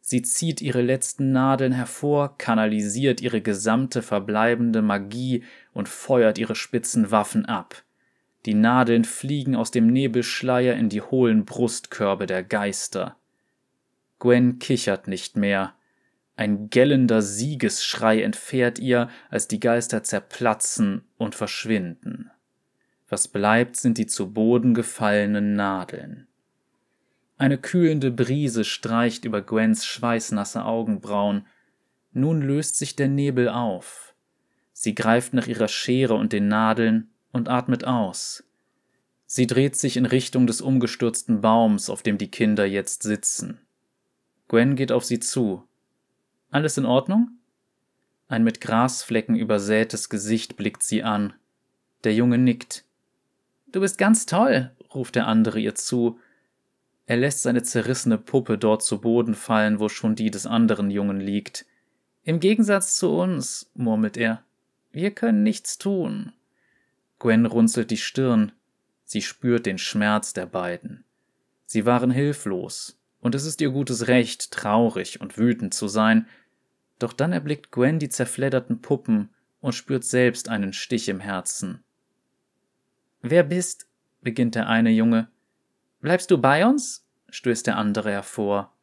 Sie 0.00 0.22
zieht 0.22 0.60
ihre 0.60 0.82
letzten 0.82 1.32
Nadeln 1.32 1.72
hervor, 1.72 2.36
kanalisiert 2.36 3.20
ihre 3.20 3.40
gesamte 3.40 4.02
verbleibende 4.02 4.82
Magie 4.82 5.44
und 5.72 5.88
feuert 5.88 6.38
ihre 6.38 6.54
spitzen 6.54 7.10
Waffen 7.10 7.46
ab. 7.46 7.82
Die 8.44 8.54
Nadeln 8.54 9.04
fliegen 9.04 9.54
aus 9.54 9.70
dem 9.70 9.86
Nebelschleier 9.86 10.74
in 10.74 10.88
die 10.88 11.00
hohlen 11.00 11.44
Brustkörbe 11.44 12.26
der 12.26 12.42
Geister. 12.42 13.16
Gwen 14.22 14.60
kichert 14.60 15.08
nicht 15.08 15.36
mehr. 15.36 15.74
Ein 16.36 16.70
gellender 16.70 17.22
Siegesschrei 17.22 18.22
entfährt 18.22 18.78
ihr, 18.78 19.08
als 19.30 19.48
die 19.48 19.58
Geister 19.58 20.04
zerplatzen 20.04 21.02
und 21.18 21.34
verschwinden. 21.34 22.30
Was 23.08 23.26
bleibt, 23.26 23.74
sind 23.74 23.98
die 23.98 24.06
zu 24.06 24.32
Boden 24.32 24.74
gefallenen 24.74 25.54
Nadeln. 25.54 26.28
Eine 27.36 27.58
kühlende 27.58 28.12
Brise 28.12 28.62
streicht 28.62 29.24
über 29.24 29.42
Gwens 29.42 29.84
schweißnasse 29.86 30.64
Augenbrauen. 30.64 31.44
Nun 32.12 32.42
löst 32.42 32.76
sich 32.76 32.94
der 32.94 33.08
Nebel 33.08 33.48
auf. 33.48 34.14
Sie 34.72 34.94
greift 34.94 35.34
nach 35.34 35.48
ihrer 35.48 35.66
Schere 35.66 36.14
und 36.14 36.32
den 36.32 36.46
Nadeln 36.46 37.10
und 37.32 37.48
atmet 37.48 37.82
aus. 37.82 38.44
Sie 39.26 39.48
dreht 39.48 39.74
sich 39.74 39.96
in 39.96 40.06
Richtung 40.06 40.46
des 40.46 40.60
umgestürzten 40.60 41.40
Baums, 41.40 41.90
auf 41.90 42.04
dem 42.04 42.18
die 42.18 42.30
Kinder 42.30 42.66
jetzt 42.66 43.02
sitzen. 43.02 43.58
Gwen 44.52 44.76
geht 44.76 44.92
auf 44.92 45.02
sie 45.02 45.18
zu. 45.18 45.66
Alles 46.50 46.76
in 46.76 46.84
Ordnung? 46.84 47.38
Ein 48.28 48.44
mit 48.44 48.60
Grasflecken 48.60 49.34
übersätes 49.34 50.10
Gesicht 50.10 50.58
blickt 50.58 50.82
sie 50.82 51.02
an. 51.02 51.32
Der 52.04 52.12
Junge 52.12 52.36
nickt. 52.36 52.84
Du 53.68 53.80
bist 53.80 53.96
ganz 53.96 54.26
toll, 54.26 54.70
ruft 54.94 55.14
der 55.14 55.26
andere 55.26 55.58
ihr 55.58 55.74
zu. 55.74 56.20
Er 57.06 57.16
lässt 57.16 57.40
seine 57.40 57.62
zerrissene 57.62 58.18
Puppe 58.18 58.58
dort 58.58 58.82
zu 58.82 59.00
Boden 59.00 59.34
fallen, 59.34 59.80
wo 59.80 59.88
schon 59.88 60.16
die 60.16 60.30
des 60.30 60.44
anderen 60.44 60.90
Jungen 60.90 61.18
liegt. 61.18 61.64
Im 62.22 62.38
Gegensatz 62.38 62.96
zu 62.96 63.08
uns, 63.08 63.70
murmelt 63.72 64.18
er. 64.18 64.44
Wir 64.90 65.12
können 65.12 65.42
nichts 65.42 65.78
tun. 65.78 66.34
Gwen 67.18 67.46
runzelt 67.46 67.90
die 67.90 67.96
Stirn. 67.96 68.52
Sie 69.06 69.22
spürt 69.22 69.64
den 69.64 69.78
Schmerz 69.78 70.34
der 70.34 70.44
beiden. 70.44 71.04
Sie 71.64 71.86
waren 71.86 72.10
hilflos, 72.10 72.98
und 73.22 73.36
es 73.36 73.46
ist 73.46 73.60
ihr 73.60 73.70
gutes 73.70 74.08
Recht, 74.08 74.50
traurig 74.50 75.20
und 75.20 75.38
wütend 75.38 75.72
zu 75.72 75.88
sein, 75.88 76.26
doch 76.98 77.12
dann 77.12 77.32
erblickt 77.32 77.70
Gwen 77.70 77.98
die 77.98 78.08
zerfledderten 78.08 78.82
Puppen 78.82 79.30
und 79.60 79.74
spürt 79.74 80.04
selbst 80.04 80.48
einen 80.48 80.72
Stich 80.72 81.08
im 81.08 81.20
Herzen. 81.20 81.82
Wer 83.22 83.44
bist? 83.44 83.86
beginnt 84.20 84.56
der 84.56 84.68
eine 84.68 84.90
Junge. 84.90 85.28
Bleibst 86.00 86.30
du 86.30 86.38
bei 86.38 86.66
uns? 86.66 87.06
stößt 87.30 87.66
der 87.66 87.78
andere 87.78 88.10
hervor. 88.10 88.74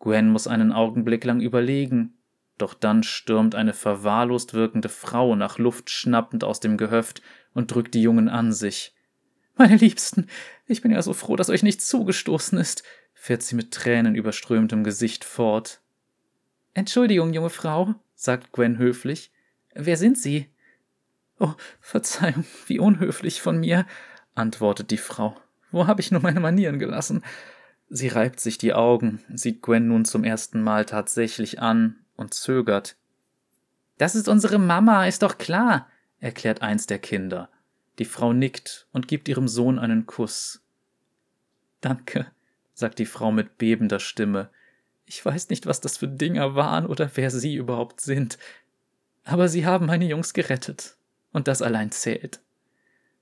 Gwen 0.00 0.28
muss 0.28 0.48
einen 0.48 0.72
Augenblick 0.72 1.24
lang 1.24 1.40
überlegen, 1.40 2.18
doch 2.58 2.74
dann 2.74 3.04
stürmt 3.04 3.54
eine 3.54 3.72
verwahrlost 3.72 4.54
wirkende 4.54 4.88
Frau 4.88 5.36
nach 5.36 5.58
Luft 5.58 5.88
schnappend 5.88 6.42
aus 6.42 6.58
dem 6.58 6.76
Gehöft 6.76 7.22
und 7.54 7.72
drückt 7.72 7.94
die 7.94 8.02
Jungen 8.02 8.28
an 8.28 8.52
sich. 8.52 8.94
Meine 9.56 9.76
Liebsten, 9.76 10.26
ich 10.66 10.82
bin 10.82 10.90
ja 10.90 11.00
so 11.00 11.12
froh, 11.12 11.36
dass 11.36 11.48
euch 11.48 11.62
nichts 11.62 11.86
zugestoßen 11.86 12.58
ist, 12.58 12.82
fährt 13.26 13.42
sie 13.42 13.56
mit 13.56 13.72
tränenüberströmtem 13.72 14.84
Gesicht 14.84 15.24
fort. 15.24 15.80
Entschuldigung, 16.74 17.34
junge 17.34 17.50
Frau, 17.50 17.96
sagt 18.14 18.52
Gwen 18.52 18.78
höflich. 18.78 19.32
Wer 19.74 19.96
sind 19.96 20.16
Sie? 20.16 20.48
Oh, 21.40 21.54
Verzeihung, 21.80 22.44
wie 22.68 22.78
unhöflich 22.78 23.42
von 23.42 23.58
mir, 23.58 23.84
antwortet 24.36 24.92
die 24.92 24.96
Frau. 24.96 25.36
Wo 25.72 25.88
habe 25.88 26.00
ich 26.00 26.12
nur 26.12 26.22
meine 26.22 26.38
Manieren 26.38 26.78
gelassen? 26.78 27.24
Sie 27.88 28.06
reibt 28.06 28.38
sich 28.38 28.58
die 28.58 28.74
Augen, 28.74 29.20
sieht 29.34 29.60
Gwen 29.60 29.88
nun 29.88 30.04
zum 30.04 30.22
ersten 30.22 30.62
Mal 30.62 30.84
tatsächlich 30.84 31.60
an 31.60 31.96
und 32.14 32.32
zögert. 32.32 32.96
Das 33.98 34.14
ist 34.14 34.28
unsere 34.28 34.60
Mama, 34.60 35.04
ist 35.04 35.24
doch 35.24 35.36
klar, 35.36 35.90
erklärt 36.20 36.62
eins 36.62 36.86
der 36.86 37.00
Kinder. 37.00 37.48
Die 37.98 38.04
Frau 38.04 38.32
nickt 38.32 38.86
und 38.92 39.08
gibt 39.08 39.28
ihrem 39.28 39.48
Sohn 39.48 39.80
einen 39.80 40.06
Kuss. 40.06 40.62
Danke, 41.80 42.30
sagt 42.76 42.98
die 42.98 43.06
Frau 43.06 43.32
mit 43.32 43.56
bebender 43.56 43.98
Stimme. 43.98 44.50
Ich 45.06 45.24
weiß 45.24 45.48
nicht, 45.48 45.64
was 45.64 45.80
das 45.80 45.96
für 45.96 46.08
Dinger 46.08 46.54
waren 46.54 46.84
oder 46.84 47.10
wer 47.14 47.30
sie 47.30 47.54
überhaupt 47.54 48.02
sind. 48.02 48.38
Aber 49.24 49.48
sie 49.48 49.64
haben 49.64 49.86
meine 49.86 50.04
Jungs 50.04 50.34
gerettet. 50.34 50.96
Und 51.32 51.48
das 51.48 51.62
allein 51.62 51.90
zählt. 51.90 52.40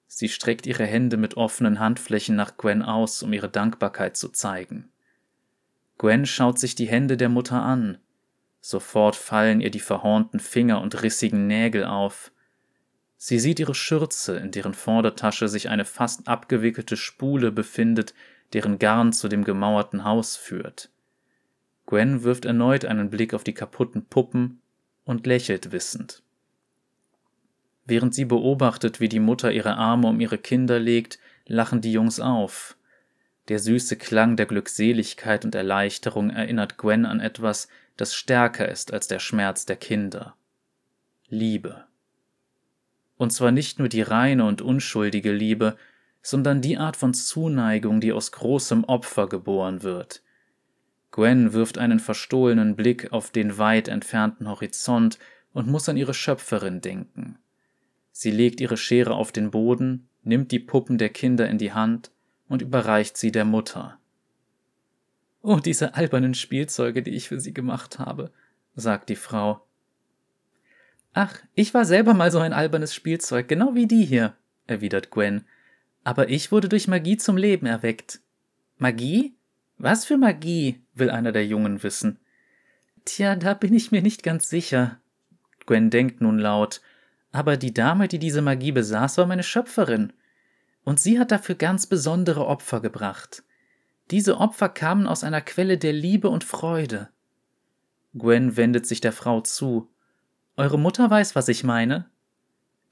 Sie 0.07 0.29
streckt 0.29 0.67
ihre 0.67 0.85
Hände 0.85 1.17
mit 1.17 1.37
offenen 1.37 1.79
Handflächen 1.79 2.37
nach 2.37 2.57
Gwen 2.57 2.83
aus, 2.83 3.23
um 3.23 3.33
ihre 3.33 3.49
Dankbarkeit 3.49 4.17
zu 4.17 4.29
zeigen. 4.29 4.91
Gwen 5.99 6.27
schaut 6.27 6.59
sich 6.59 6.75
die 6.75 6.89
Hände 6.89 7.17
der 7.17 7.29
Mutter 7.29 7.63
an. 7.63 7.99
Sofort 8.61 9.15
fallen 9.15 9.61
ihr 9.61 9.71
die 9.71 9.81
verhornten 9.81 10.41
Finger 10.41 10.81
und 10.81 11.03
rissigen 11.03 11.47
Nägel 11.47 11.85
auf. 11.85 12.33
Sie 13.17 13.39
sieht 13.39 13.61
ihre 13.61 13.75
Schürze, 13.75 14.37
in 14.37 14.51
deren 14.51 14.75
Vordertasche 14.75 15.49
sich 15.49 15.69
eine 15.69 15.85
fast 15.85 16.27
abgewickelte 16.27 16.97
Spule 16.97 17.53
befindet, 17.53 18.15
deren 18.55 18.79
Garn 18.79 19.13
zu 19.13 19.29
dem 19.29 19.45
gemauerten 19.45 20.05
Haus 20.05 20.37
führt. 20.37 20.89
Gwen 21.87 22.23
wirft 22.23 22.45
erneut 22.45 22.85
einen 22.85 23.11
Blick 23.11 23.35
auf 23.35 23.45
die 23.45 23.53
kaputten 23.53 24.07
Puppen 24.07 24.63
und 25.05 25.27
lächelt 25.27 25.73
wissend. 25.73 26.23
Während 27.85 28.15
sie 28.15 28.25
beobachtet, 28.25 29.01
wie 29.01 29.09
die 29.09 29.21
Mutter 29.21 29.53
ihre 29.53 29.77
Arme 29.77 30.09
um 30.09 30.21
ihre 30.21 30.39
Kinder 30.39 30.79
legt, 30.79 31.19
lachen 31.47 31.83
die 31.83 31.93
Jungs 31.93 32.21
auf. 32.21 32.77
Der 33.49 33.59
süße 33.59 33.97
Klang 33.97 34.37
der 34.37 34.47
Glückseligkeit 34.47 35.45
und 35.45 35.55
Erleichterung 35.55 36.31
erinnert 36.31 36.79
Gwen 36.79 37.05
an 37.05 37.21
etwas, 37.21 37.69
das 37.99 38.15
stärker 38.15 38.69
ist 38.69 38.93
als 38.93 39.07
der 39.07 39.19
Schmerz 39.19 39.67
der 39.67 39.77
Kinder. 39.77 40.35
Liebe. 41.29 41.85
Und 43.17 43.33
zwar 43.33 43.53
nicht 43.53 43.79
nur 43.79 43.89
die 43.89 44.03
reine 44.03 44.47
und 44.47 44.63
unschuldige 44.63 45.33
Liebe, 45.33 45.77
sondern 46.25 46.63
die 46.63 46.79
Art 46.79 46.97
von 46.97 47.13
Zuneigung, 47.13 48.01
die 48.01 48.13
aus 48.13 48.33
großem 48.33 48.85
Opfer 48.85 49.29
geboren 49.29 49.83
wird. 49.83 50.23
Gwen 51.11 51.53
wirft 51.53 51.77
einen 51.77 52.01
verstohlenen 52.01 52.77
Blick 52.77 53.13
auf 53.13 53.31
den 53.31 53.59
weit 53.59 53.89
entfernten 53.89 54.49
Horizont 54.49 55.19
und 55.53 55.69
muss 55.69 55.89
an 55.89 55.99
ihre 55.99 56.15
Schöpferin 56.15 56.81
denken. 56.81 57.39
Sie 58.11 58.31
legt 58.31 58.63
ihre 58.63 58.79
Schere 58.79 59.15
auf 59.15 59.33
den 59.33 59.51
Boden, 59.51 60.09
nimmt 60.23 60.51
die 60.51 60.59
Puppen 60.59 60.97
der 60.97 61.11
Kinder 61.11 61.47
in 61.49 61.59
die 61.59 61.73
Hand 61.73 62.11
und 62.49 62.63
überreicht 62.63 63.19
sie 63.19 63.31
der 63.31 63.45
Mutter. 63.45 63.99
Oh, 65.43 65.61
diese 65.63 65.95
albernen 65.95 66.33
Spielzeuge, 66.33 67.03
die 67.03 67.11
ich 67.11 67.29
für 67.29 67.39
sie 67.39 67.53
gemacht 67.53 67.99
habe, 67.99 68.33
sagt 68.75 69.11
die 69.11 69.17
Frau. 69.17 69.63
Ach, 71.13 71.39
ich 71.55 71.75
war 71.75 71.85
selber 71.85 72.15
mal 72.15 72.31
so 72.31 72.39
ein 72.39 72.55
albernes 72.55 72.95
Spielzeug, 72.95 73.47
genau 73.47 73.75
wie 73.75 73.87
die 73.87 74.07
hier, 74.07 74.35
erwidert 74.67 75.11
Gwen. 75.11 75.45
Aber 76.05 76.29
ich 76.29 76.53
wurde 76.53 76.69
durch 76.69 76.87
Magie 76.87 77.17
zum 77.17 77.37
Leben 77.37 77.67
erweckt. 77.67 78.21
Magie? 78.77 79.35
Was 79.79 80.05
für 80.05 80.17
Magie? 80.17 80.83
will 80.95 81.11
einer 81.11 81.33
der 81.33 81.47
Jungen 81.47 81.83
wissen. 81.83 82.21
Tja, 83.05 83.35
da 83.37 83.55
bin 83.55 83.75
ich 83.75 83.91
mir 83.91 84.03
nicht 84.03 84.23
ganz 84.23 84.49
sicher. 84.49 85.01
Gwen 85.67 85.91
denkt 85.91 86.21
nun 86.21 86.39
laut. 86.39 86.81
Aber 87.33 87.57
die 87.57 87.75
Dame, 87.75 88.07
die 88.07 88.19
diese 88.19 88.43
Magie 88.43 88.73
besaß, 88.73 89.19
war 89.19 89.27
meine 89.27 89.43
Schöpferin. 89.43 90.13
Und 90.85 91.01
sie 91.01 91.19
hat 91.19 91.33
dafür 91.33 91.55
ganz 91.55 91.87
besondere 91.87 92.47
Opfer 92.47 92.81
gebracht. 92.81 93.43
Diese 94.11 94.39
Opfer 94.39 94.69
kamen 94.69 95.07
aus 95.07 95.25
einer 95.25 95.41
Quelle 95.41 95.79
der 95.79 95.95
Liebe 95.95 96.29
und 96.29 96.45
Freude. 96.45 97.09
Gwen 98.17 98.57
wendet 98.57 98.87
sich 98.87 99.01
der 99.01 99.13
Frau 99.13 99.41
zu. 99.41 99.91
Eure 100.57 100.79
Mutter 100.79 101.11
weiß, 101.11 101.35
was 101.35 101.49
ich 101.49 101.65
meine? 101.65 102.09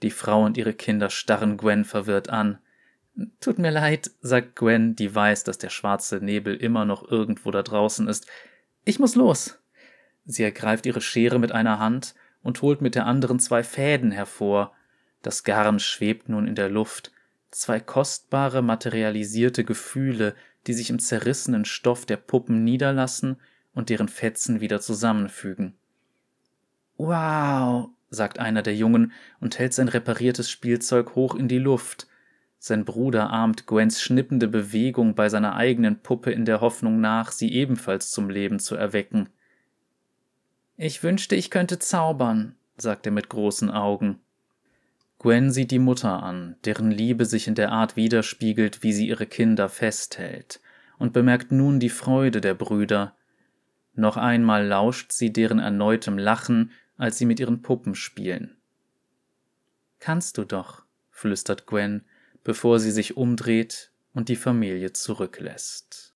Die 0.03 0.11
Frau 0.11 0.45
und 0.45 0.57
ihre 0.57 0.73
Kinder 0.73 1.11
starren 1.11 1.59
Gwen 1.59 1.85
verwirrt 1.85 2.29
an. 2.31 2.59
Tut 3.41 3.59
mir 3.59 3.71
leid, 3.71 4.11
sagt 4.21 4.57
Gwen, 4.57 4.97
die 4.97 5.15
weiß, 5.15 5.45
dass 5.45 5.59
der 5.59 5.69
schwarze 5.69 6.17
Nebel 6.25 6.57
immer 6.57 6.85
noch 6.85 7.11
irgendwo 7.11 7.51
da 7.51 7.63
draußen 7.63 8.09
ist. 8.09 8.27
Ich 8.85 8.99
muss 8.99 9.15
los. 9.15 9.59
Sie 10.25 10.43
ergreift 10.43 10.87
ihre 10.87 11.01
Schere 11.01 11.39
mit 11.39 11.53
einer 11.53 11.79
Hand 11.79 12.15
und 12.43 12.63
holt 12.63 12.81
mit 12.81 12.95
der 12.95 13.07
anderen 13.07 13.39
zwei 13.39 13.63
Fäden 13.63 14.11
hervor. 14.11 14.73
Das 15.21 15.45
Garn 15.45 15.79
schwebt 15.79 16.29
nun 16.29 16.47
in 16.47 16.55
der 16.55 16.69
Luft. 16.69 17.13
Zwei 17.51 17.81
kostbare, 17.81 18.63
materialisierte 18.63 19.65
Gefühle, 19.65 20.35
die 20.67 20.73
sich 20.73 20.91
im 20.91 20.99
zerrissenen 20.99 21.65
Stoff 21.65 22.07
der 22.07 22.17
Puppen 22.17 22.65
niederlassen 22.65 23.37
und 23.75 23.91
deren 23.91 24.09
Fetzen 24.09 24.61
wieder 24.61 24.81
zusammenfügen. 24.81 25.75
Wow, 26.97 27.91
sagt 28.11 28.39
einer 28.39 28.63
der 28.63 28.77
Jungen 28.77 29.13
und 29.41 29.59
hält 29.59 29.75
sein 29.75 29.89
repariertes 29.89 30.51
Spielzeug 30.51 31.15
hoch 31.15 31.35
in 31.35 31.49
die 31.49 31.59
Luft. 31.59 32.07
Sein 32.65 32.85
Bruder 32.85 33.31
ahmt 33.31 33.67
Gwens 33.67 34.01
schnippende 34.01 34.47
Bewegung 34.47 35.17
bei 35.17 35.29
seiner 35.29 35.57
eigenen 35.57 35.99
Puppe 35.99 36.31
in 36.31 36.45
der 36.45 36.61
Hoffnung 36.61 37.01
nach, 37.01 37.33
sie 37.33 37.53
ebenfalls 37.53 38.13
zum 38.13 38.31
Leben 38.31 38.61
zu 38.61 38.77
erwecken. 38.77 39.31
Ich 40.77 41.03
wünschte, 41.03 41.35
ich 41.35 41.51
könnte 41.51 41.81
zaubern, 41.81 42.55
sagt 42.77 43.05
er 43.05 43.11
mit 43.11 43.29
großen 43.29 43.69
Augen. 43.69 44.21
Gwen 45.19 45.51
sieht 45.51 45.73
die 45.73 45.81
Mutter 45.81 46.23
an, 46.23 46.55
deren 46.65 46.93
Liebe 46.93 47.25
sich 47.25 47.49
in 47.49 47.57
der 47.57 47.73
Art 47.73 47.97
widerspiegelt, 47.97 48.85
wie 48.85 48.93
sie 48.93 49.09
ihre 49.09 49.27
Kinder 49.27 49.69
festhält, 49.69 50.61
und 50.99 51.13
bemerkt 51.13 51.51
nun 51.51 51.81
die 51.81 51.91
Freude 51.91 52.41
der 52.41 52.55
Brüder. 52.55 53.17
Noch 53.95 54.17
einmal 54.17 54.65
lauscht 54.65 55.11
sie 55.11 55.33
deren 55.33 55.59
erneutem 55.59 56.17
Lachen, 56.17 56.71
als 56.97 57.19
sie 57.19 57.27
mit 57.27 57.41
ihren 57.41 57.61
Puppen 57.61 57.97
spielen. 57.97 58.57
Kannst 59.99 60.39
du 60.39 60.45
doch, 60.45 60.85
flüstert 61.11 61.67
Gwen, 61.67 62.05
bevor 62.45 62.81
sie 62.81 62.91
sich 62.91 63.17
umdreht 63.17 63.93
und 64.15 64.29
die 64.29 64.37
Familie 64.37 64.93
zurücklässt. 64.93 66.15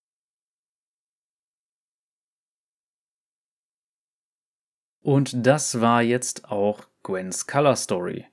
Und 5.03 5.47
das 5.47 5.81
war 5.81 6.03
jetzt 6.03 6.47
auch 6.51 6.89
Gwens 7.05 7.47
Color 7.47 7.77
Story. 7.77 8.27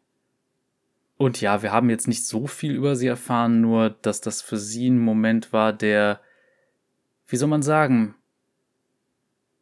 Und 1.18 1.40
ja, 1.40 1.62
wir 1.62 1.72
haben 1.72 1.92
jetzt 1.92 2.08
nicht 2.08 2.26
so 2.26 2.48
viel 2.48 2.74
über 2.74 2.96
sie 2.96 3.06
erfahren, 3.06 3.62
nur 3.62 3.92
dass 3.92 4.22
das 4.22 4.42
für 4.42 4.58
sie 4.58 4.90
ein 4.90 4.98
Moment 4.98 5.54
war, 5.54 5.72
der, 5.72 6.20
wie 7.28 7.38
soll 7.38 7.48
man 7.48 7.62
sagen, 7.62 8.16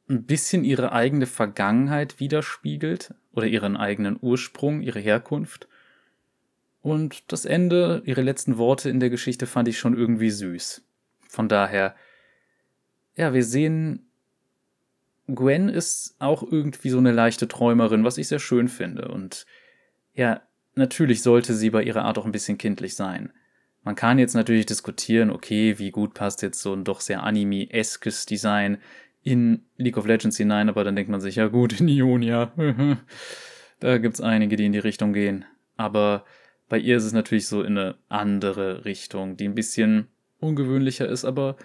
ein 0.09 0.23
bisschen 0.23 0.63
ihre 0.63 0.91
eigene 0.91 1.25
Vergangenheit 1.25 2.19
widerspiegelt 2.19 3.13
oder 3.33 3.47
ihren 3.47 3.77
eigenen 3.77 4.17
Ursprung, 4.21 4.81
ihre 4.81 4.99
Herkunft. 4.99 5.67
Und 6.81 7.31
das 7.31 7.45
Ende, 7.45 8.01
ihre 8.05 8.21
letzten 8.21 8.57
Worte 8.57 8.89
in 8.89 8.99
der 8.99 9.09
Geschichte 9.09 9.45
fand 9.45 9.67
ich 9.67 9.77
schon 9.77 9.95
irgendwie 9.95 10.31
süß. 10.31 10.83
Von 11.29 11.47
daher, 11.47 11.95
ja, 13.15 13.33
wir 13.33 13.43
sehen, 13.43 14.07
Gwen 15.27 15.69
ist 15.69 16.15
auch 16.19 16.43
irgendwie 16.43 16.89
so 16.89 16.97
eine 16.97 17.11
leichte 17.11 17.47
Träumerin, 17.47 18.03
was 18.03 18.17
ich 18.17 18.27
sehr 18.27 18.39
schön 18.39 18.67
finde. 18.67 19.09
Und 19.09 19.45
ja, 20.13 20.41
natürlich 20.75 21.21
sollte 21.21 21.53
sie 21.53 21.69
bei 21.69 21.83
ihrer 21.83 22.03
Art 22.03 22.17
auch 22.17 22.25
ein 22.25 22.31
bisschen 22.31 22.57
kindlich 22.57 22.95
sein. 22.95 23.31
Man 23.83 23.95
kann 23.95 24.19
jetzt 24.19 24.35
natürlich 24.35 24.65
diskutieren, 24.65 25.31
okay, 25.31 25.79
wie 25.79 25.91
gut 25.91 26.13
passt 26.13 26.41
jetzt 26.41 26.61
so 26.61 26.73
ein 26.73 26.83
doch 26.83 26.99
sehr 26.99 27.23
anime-eskes 27.23 28.25
Design 28.25 28.77
in 29.23 29.65
League 29.77 29.97
of 29.97 30.05
Legends 30.05 30.37
hinein, 30.37 30.69
aber 30.69 30.83
dann 30.83 30.95
denkt 30.95 31.11
man 31.11 31.21
sich, 31.21 31.35
ja 31.35 31.47
gut, 31.47 31.79
in 31.79 31.87
Ionia, 31.87 32.51
da 33.79 33.97
gibt's 33.97 34.21
einige, 34.21 34.55
die 34.55 34.65
in 34.65 34.73
die 34.73 34.79
Richtung 34.79 35.13
gehen. 35.13 35.45
Aber 35.77 36.25
bei 36.71 36.79
ihr 36.79 36.95
ist 36.95 37.03
es 37.03 37.11
natürlich 37.11 37.49
so 37.49 37.63
in 37.63 37.77
eine 37.77 37.95
andere 38.07 38.85
Richtung, 38.85 39.35
die 39.35 39.43
ein 39.43 39.55
bisschen 39.55 40.07
ungewöhnlicher 40.39 41.05
ist, 41.05 41.25
aber 41.25 41.57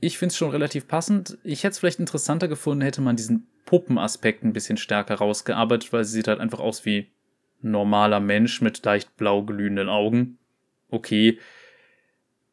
ich 0.00 0.16
finde 0.16 0.32
es 0.32 0.38
schon 0.38 0.50
relativ 0.50 0.88
passend. 0.88 1.36
Ich 1.44 1.64
hätte 1.64 1.72
es 1.72 1.78
vielleicht 1.78 2.00
interessanter 2.00 2.48
gefunden, 2.48 2.80
hätte 2.80 3.02
man 3.02 3.14
diesen 3.14 3.46
Puppenaspekt 3.66 4.42
ein 4.42 4.54
bisschen 4.54 4.78
stärker 4.78 5.16
rausgearbeitet, 5.16 5.92
weil 5.92 6.04
sie 6.04 6.12
sieht 6.12 6.28
halt 6.28 6.40
einfach 6.40 6.60
aus 6.60 6.86
wie 6.86 7.12
normaler 7.60 8.20
Mensch 8.20 8.62
mit 8.62 8.82
leicht 8.86 9.18
blau 9.18 9.42
glühenden 9.42 9.90
Augen. 9.90 10.38
Okay. 10.88 11.38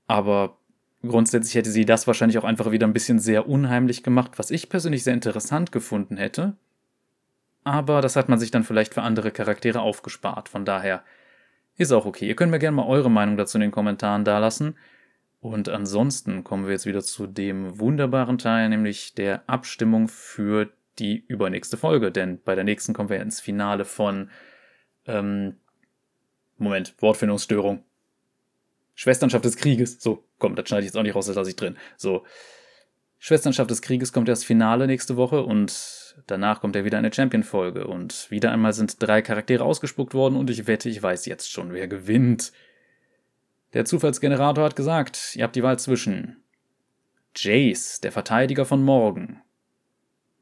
Aber 0.05 0.57
grundsätzlich 1.01 1.55
hätte 1.55 1.71
sie 1.71 1.85
das 1.85 2.07
wahrscheinlich 2.07 2.37
auch 2.39 2.43
einfach 2.43 2.71
wieder 2.71 2.87
ein 2.87 2.93
bisschen 2.93 3.19
sehr 3.19 3.47
unheimlich 3.47 4.03
gemacht, 4.03 4.33
was 4.35 4.51
ich 4.51 4.67
persönlich 4.67 5.05
sehr 5.05 5.13
interessant 5.13 5.71
gefunden 5.71 6.17
hätte. 6.17 6.57
Aber 7.63 8.01
das 8.01 8.17
hat 8.17 8.27
man 8.27 8.37
sich 8.37 8.51
dann 8.51 8.65
vielleicht 8.65 8.93
für 8.93 9.01
andere 9.01 9.31
Charaktere 9.31 9.79
aufgespart. 9.79 10.49
Von 10.49 10.65
daher 10.65 11.03
ist 11.79 11.91
auch 11.91 12.05
okay. 12.05 12.27
Ihr 12.27 12.35
könnt 12.35 12.51
mir 12.51 12.59
gerne 12.59 12.75
mal 12.75 12.85
eure 12.85 13.09
Meinung 13.09 13.37
dazu 13.37 13.57
in 13.57 13.61
den 13.61 13.71
Kommentaren 13.71 14.25
dalassen. 14.25 14.77
Und 15.39 15.69
ansonsten 15.69 16.43
kommen 16.43 16.65
wir 16.65 16.73
jetzt 16.73 16.85
wieder 16.85 17.01
zu 17.01 17.25
dem 17.25 17.79
wunderbaren 17.79 18.37
Teil, 18.37 18.67
nämlich 18.67 19.15
der 19.15 19.49
Abstimmung 19.49 20.09
für 20.09 20.69
die 20.99 21.23
übernächste 21.25 21.77
Folge. 21.77 22.11
Denn 22.11 22.41
bei 22.43 22.55
der 22.55 22.65
nächsten 22.65 22.93
kommen 22.93 23.09
wir 23.09 23.21
ins 23.21 23.39
Finale 23.39 23.85
von 23.85 24.29
ähm, 25.05 25.55
Moment, 26.57 26.93
Wortfindungsstörung. 26.99 27.85
Schwesternschaft 28.93 29.45
des 29.45 29.55
Krieges. 29.55 30.01
So, 30.01 30.25
komm, 30.37 30.55
das 30.55 30.67
schneide 30.67 30.81
ich 30.81 30.87
jetzt 30.87 30.97
auch 30.97 31.03
nicht 31.03 31.15
raus, 31.15 31.27
das 31.27 31.37
lasse 31.37 31.49
ich 31.49 31.55
drin. 31.55 31.77
So. 31.95 32.25
Schwesternschaft 33.17 33.71
des 33.71 33.81
Krieges 33.81 34.11
kommt 34.11 34.27
erst 34.27 34.45
Finale 34.45 34.85
nächste 34.87 35.15
Woche 35.15 35.43
und 35.43 35.71
danach 36.27 36.61
kommt 36.61 36.75
ja 36.75 36.85
wieder 36.85 36.97
eine 36.97 37.13
Champion-Folge. 37.13 37.87
Und 37.87 38.29
wieder 38.29 38.51
einmal 38.51 38.73
sind 38.73 39.01
drei 39.01 39.21
Charaktere 39.21 39.63
ausgespuckt 39.63 40.13
worden 40.13 40.35
und 40.35 40.49
ich 40.49 40.67
wette, 40.67 40.89
ich 40.89 41.01
weiß 41.01 41.25
jetzt 41.25 41.51
schon, 41.51 41.73
wer 41.73 41.87
gewinnt. 41.87 42.51
Der 43.73 43.85
Zufallsgenerator 43.85 44.63
hat 44.65 44.75
gesagt, 44.75 45.35
ihr 45.35 45.43
habt 45.43 45.55
die 45.55 45.63
Wahl 45.63 45.77
zwischen 45.77 46.37
Jace, 47.35 48.01
der 48.01 48.11
Verteidiger 48.11 48.65
von 48.65 48.83
Morgen, 48.83 49.41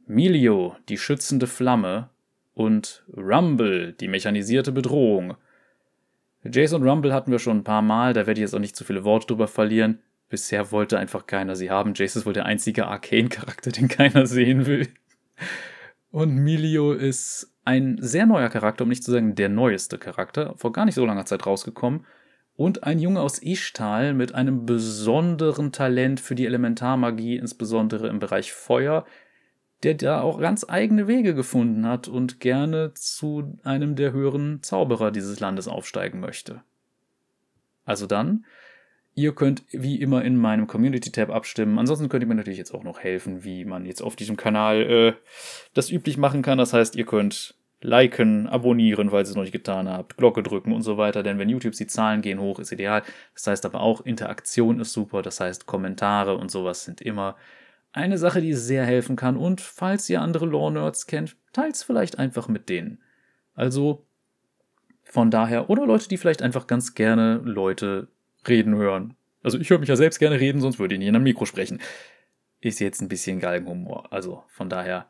Milio, 0.05 0.77
die 0.87 0.97
schützende 0.97 1.47
Flamme 1.47 2.09
und 2.53 3.03
Rumble, 3.15 3.93
die 3.93 4.07
mechanisierte 4.07 4.71
Bedrohung. 4.71 5.35
Jason 6.43 6.87
Rumble 6.87 7.13
hatten 7.13 7.31
wir 7.31 7.39
schon 7.39 7.57
ein 7.57 7.63
paar 7.65 7.81
Mal, 7.81 8.13
da 8.13 8.25
werde 8.25 8.39
ich 8.39 8.43
jetzt 8.43 8.55
auch 8.55 8.59
nicht 8.59 8.75
zu 8.75 8.85
viele 8.85 9.03
Worte 9.03 9.27
drüber 9.27 9.47
verlieren. 9.49 9.99
Bisher 10.29 10.71
wollte 10.71 10.97
einfach 10.97 11.27
keiner 11.27 11.55
sie 11.55 11.69
haben. 11.69 11.93
Jace 11.93 12.17
ist 12.17 12.25
wohl 12.25 12.33
der 12.33 12.45
einzige 12.45 12.87
Arcane-Charakter, 12.87 13.71
den 13.71 13.87
keiner 13.87 14.25
sehen 14.25 14.65
will. 14.65 14.87
Und 16.11 16.35
Milio 16.35 16.93
ist 16.93 17.53
ein 17.65 17.97
sehr 17.99 18.25
neuer 18.25 18.49
Charakter, 18.49 18.83
um 18.83 18.89
nicht 18.89 19.03
zu 19.03 19.11
sagen 19.11 19.35
der 19.35 19.49
neueste 19.49 19.97
Charakter, 19.97 20.53
vor 20.57 20.71
gar 20.71 20.85
nicht 20.85 20.95
so 20.95 21.05
langer 21.05 21.25
Zeit 21.25 21.45
rausgekommen. 21.45 22.05
Und 22.55 22.83
ein 22.83 22.99
Junge 22.99 23.21
aus 23.21 23.39
Ishtal 23.39 24.13
mit 24.13 24.33
einem 24.33 24.65
besonderen 24.65 25.71
Talent 25.71 26.19
für 26.19 26.33
die 26.33 26.45
Elementarmagie, 26.45 27.35
insbesondere 27.35 28.07
im 28.07 28.19
Bereich 28.19 28.51
Feuer, 28.51 29.05
der 29.83 29.93
da 29.93 30.21
auch 30.21 30.39
ganz 30.39 30.65
eigene 30.67 31.07
Wege 31.07 31.35
gefunden 31.35 31.85
hat 31.85 32.07
und 32.07 32.39
gerne 32.39 32.93
zu 32.95 33.59
einem 33.63 33.95
der 33.95 34.11
höheren 34.11 34.63
Zauberer 34.63 35.11
dieses 35.11 35.39
Landes 35.39 35.67
aufsteigen 35.67 36.19
möchte. 36.19 36.63
Also 37.85 38.07
dann, 38.07 38.45
ihr 39.17 39.33
könnt 39.33 39.63
wie 39.71 39.99
immer 39.99 40.23
in 40.23 40.37
meinem 40.37 40.67
Community-Tab 40.67 41.31
abstimmen. 41.31 41.79
Ansonsten 41.79 42.07
könnt 42.07 42.23
ihr 42.23 42.27
mir 42.27 42.35
natürlich 42.35 42.59
jetzt 42.59 42.73
auch 42.73 42.83
noch 42.83 42.99
helfen, 42.99 43.43
wie 43.43 43.65
man 43.65 43.87
jetzt 43.87 44.01
auf 44.01 44.15
diesem 44.15 44.37
Kanal 44.37 44.81
äh, 44.83 45.13
das 45.73 45.89
üblich 45.91 46.17
machen 46.17 46.43
kann. 46.43 46.59
Das 46.59 46.71
heißt, 46.71 46.95
ihr 46.95 47.05
könnt 47.07 47.55
liken, 47.81 48.45
abonnieren, 48.47 49.09
falls 49.09 49.29
ihr 49.29 49.31
es 49.31 49.35
noch 49.35 49.43
nicht 49.43 49.51
getan 49.51 49.89
habt, 49.89 50.17
Glocke 50.17 50.43
drücken 50.43 50.71
und 50.71 50.83
so 50.83 50.97
weiter, 50.97 51.23
denn 51.23 51.39
wenn 51.39 51.49
YouTube 51.49 51.73
die 51.73 51.87
Zahlen 51.87 52.21
gehen 52.21 52.39
hoch, 52.39 52.59
ist 52.59 52.71
ideal. 52.71 53.01
Das 53.33 53.47
heißt 53.47 53.65
aber 53.65 53.81
auch, 53.81 54.01
Interaktion 54.01 54.79
ist 54.79 54.93
super, 54.93 55.23
das 55.23 55.39
heißt, 55.39 55.65
Kommentare 55.65 56.37
und 56.37 56.51
sowas 56.51 56.85
sind 56.85 57.01
immer 57.01 57.35
eine 57.93 58.19
Sache, 58.19 58.41
die 58.41 58.53
sehr 58.53 58.85
helfen 58.85 59.15
kann 59.15 59.35
und 59.35 59.61
falls 59.61 60.09
ihr 60.09 60.21
andere 60.21 60.45
Lore-Nerds 60.45 61.07
kennt, 61.07 61.35
teilt's 61.53 61.81
vielleicht 61.81 62.19
einfach 62.19 62.47
mit 62.47 62.69
denen. 62.69 63.01
Also 63.55 64.05
von 65.03 65.31
daher, 65.31 65.69
oder 65.71 65.87
Leute, 65.87 66.07
die 66.07 66.17
vielleicht 66.17 66.43
einfach 66.43 66.67
ganz 66.67 66.93
gerne 66.93 67.41
Leute 67.43 68.09
reden 68.49 68.75
hören. 68.75 69.15
Also 69.43 69.57
ich 69.59 69.69
höre 69.69 69.79
mich 69.79 69.89
ja 69.89 69.95
selbst 69.95 70.19
gerne 70.19 70.39
reden, 70.39 70.61
sonst 70.61 70.79
würde 70.79 70.95
ich 70.95 70.99
nicht 70.99 71.07
in 71.07 71.15
einem 71.15 71.23
Mikro 71.23 71.45
sprechen. 71.45 71.79
Ist 72.59 72.79
jetzt 72.79 73.01
ein 73.01 73.07
bisschen 73.07 73.39
Galgenhumor. 73.39 74.11
Also 74.11 74.43
von 74.47 74.69
daher. 74.69 75.07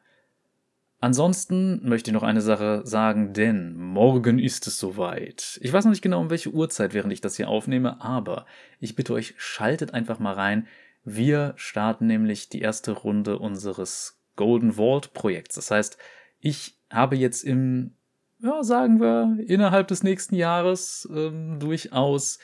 Ansonsten 0.99 1.87
möchte 1.87 2.09
ich 2.09 2.13
noch 2.13 2.23
eine 2.23 2.41
Sache 2.41 2.81
sagen, 2.83 3.33
denn 3.33 3.75
morgen 3.75 4.39
ist 4.39 4.65
es 4.65 4.79
soweit. 4.79 5.59
Ich 5.61 5.71
weiß 5.71 5.85
noch 5.85 5.91
nicht 5.91 6.01
genau, 6.01 6.19
um 6.19 6.31
welche 6.31 6.49
Uhrzeit, 6.49 6.93
während 6.95 7.13
ich 7.13 7.21
das 7.21 7.37
hier 7.37 7.49
aufnehme, 7.49 8.01
aber 8.01 8.47
ich 8.79 8.95
bitte 8.95 9.13
euch, 9.13 9.35
schaltet 9.37 9.93
einfach 9.93 10.17
mal 10.17 10.33
rein. 10.33 10.67
Wir 11.03 11.53
starten 11.55 12.07
nämlich 12.07 12.49
die 12.49 12.61
erste 12.61 12.91
Runde 12.91 13.37
unseres 13.37 14.19
Golden 14.35 14.73
Vault 14.73 15.13
Projekts. 15.13 15.55
Das 15.55 15.69
heißt, 15.69 15.97
ich 16.39 16.77
habe 16.89 17.15
jetzt 17.15 17.43
im, 17.43 17.93
ja, 18.39 18.63
sagen 18.63 18.99
wir, 18.99 19.37
innerhalb 19.45 19.87
des 19.87 20.03
nächsten 20.03 20.35
Jahres 20.35 21.07
ähm, 21.13 21.59
durchaus 21.59 22.39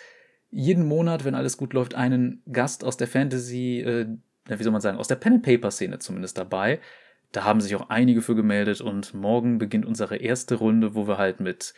jeden 0.53 0.85
Monat, 0.85 1.25
wenn 1.25 1.35
alles 1.35 1.57
gut 1.57 1.73
läuft, 1.73 1.95
einen 1.95 2.41
Gast 2.51 2.83
aus 2.83 2.97
der 2.97 3.07
Fantasy, 3.07 3.79
äh, 3.81 4.07
wie 4.47 4.63
soll 4.63 4.71
man 4.71 4.81
sagen, 4.81 4.97
aus 4.97 5.07
der 5.07 5.15
Pen 5.15 5.33
and 5.33 5.43
Paper 5.43 5.71
Szene 5.71 5.99
zumindest 5.99 6.37
dabei. 6.37 6.79
Da 7.31 7.43
haben 7.43 7.61
sich 7.61 7.75
auch 7.75 7.89
einige 7.89 8.21
für 8.21 8.35
gemeldet 8.35 8.79
und 8.81 9.13
morgen 9.13 9.57
beginnt 9.57 9.85
unsere 9.85 10.17
erste 10.17 10.55
Runde, 10.55 10.93
wo 10.93 11.07
wir 11.07 11.17
halt 11.17 11.39
mit, 11.39 11.73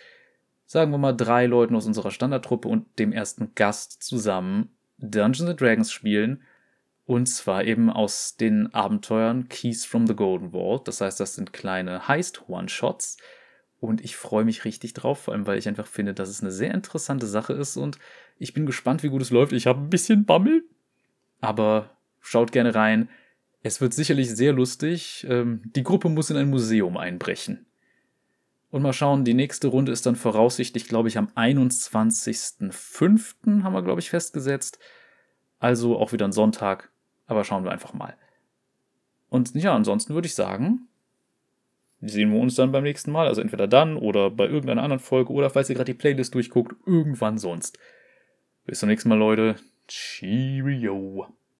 sagen 0.65 0.91
wir 0.91 0.97
mal, 0.97 1.13
drei 1.13 1.45
Leuten 1.45 1.75
aus 1.75 1.85
unserer 1.85 2.11
Standardtruppe 2.11 2.67
und 2.67 2.99
dem 2.99 3.13
ersten 3.13 3.53
Gast 3.55 4.03
zusammen 4.03 4.69
Dungeons 4.97 5.55
Dragons 5.55 5.91
spielen 5.91 6.41
und 7.05 7.27
zwar 7.27 7.63
eben 7.63 7.89
aus 7.89 8.35
den 8.35 8.73
Abenteuern 8.73 9.47
Keys 9.47 9.85
from 9.85 10.07
the 10.07 10.15
Golden 10.15 10.51
Vault. 10.51 10.88
Das 10.88 11.01
heißt, 11.01 11.19
das 11.19 11.35
sind 11.35 11.53
kleine 11.53 12.07
Heist-One-Shots. 12.07 13.17
Und 13.79 14.03
ich 14.03 14.15
freue 14.15 14.45
mich 14.45 14.65
richtig 14.65 14.93
drauf, 14.93 15.19
vor 15.19 15.33
allem 15.33 15.45
weil 15.45 15.59
ich 15.59 15.67
einfach 15.67 15.85
finde, 15.85 16.15
dass 16.15 16.29
es 16.29 16.41
eine 16.41 16.51
sehr 16.51 16.73
interessante 16.73 17.27
Sache 17.27 17.53
ist. 17.53 17.77
Und 17.77 17.99
ich 18.38 18.54
bin 18.54 18.65
gespannt, 18.65 19.04
wie 19.04 19.10
gut 19.10 19.21
es 19.21 19.32
läuft. 19.32 19.54
Ich 19.54 19.67
habe 19.67 19.82
ein 19.82 19.89
bisschen 19.89 20.26
Bammel. 20.26 20.63
Aber 21.41 21.89
schaut 22.20 22.51
gerne 22.51 22.76
rein. 22.76 23.09
Es 23.62 23.82
wird 23.82 23.93
sicherlich 23.93 24.30
sehr 24.30 24.53
lustig. 24.53 25.26
Ähm, 25.30 25.62
die 25.64 25.84
Gruppe 25.84 26.09
muss 26.09 26.30
in 26.30 26.38
ein 26.38 26.49
Museum 26.49 26.97
einbrechen. 26.97 27.66
Und 28.72 28.82
mal 28.82 28.93
schauen, 28.93 29.26
die 29.26 29.34
nächste 29.34 29.68
Runde 29.68 29.91
ist 29.91 30.05
dann 30.05 30.16
voraussichtlich, 30.16 30.88
glaube 30.88 31.07
ich, 31.07 31.18
am 31.18 31.28
21.05. 31.36 33.64
haben 33.64 33.74
wir, 33.74 33.84
glaube 33.84 34.01
ich, 34.01 34.09
festgesetzt. 34.09 34.80
Also 35.59 35.97
auch 35.97 36.12
wieder 36.12 36.26
ein 36.26 36.34
Sonntag. 36.34 36.91
Aber 37.28 37.43
schauen 37.43 37.64
wir 37.64 37.72
einfach 37.72 37.93
mal. 37.93 38.16
Und 39.30 39.55
ja, 39.55 39.76
ansonsten 39.76 40.14
würde 40.14 40.28
ich 40.28 40.36
sagen, 40.36 40.88
sehen 42.01 42.32
wir 42.32 42.39
uns 42.39 42.55
dann 42.55 42.72
beim 42.72 42.84
nächsten 42.84 43.12
Mal. 43.12 43.28
Also 43.28 43.41
entweder 43.41 43.68
dann 43.68 43.97
oder 43.97 44.30
bei 44.30 44.45
irgendeiner 44.45 44.84
anderen 44.84 44.99
Folge 44.99 45.32
oder 45.32 45.49
falls 45.49 45.70
ihr 45.70 45.76
gerade 45.76 45.93
die 45.93 45.97
Playlist 45.97 46.36
durchguckt, 46.36 46.76
irgendwann 46.86 47.38
sonst. 47.38 47.80
Bis 48.66 48.80
zum 48.80 48.89
nächsten 48.89 49.09
Mal, 49.09 49.20
Leute. 49.20 49.57
Cheerio. 49.88 51.28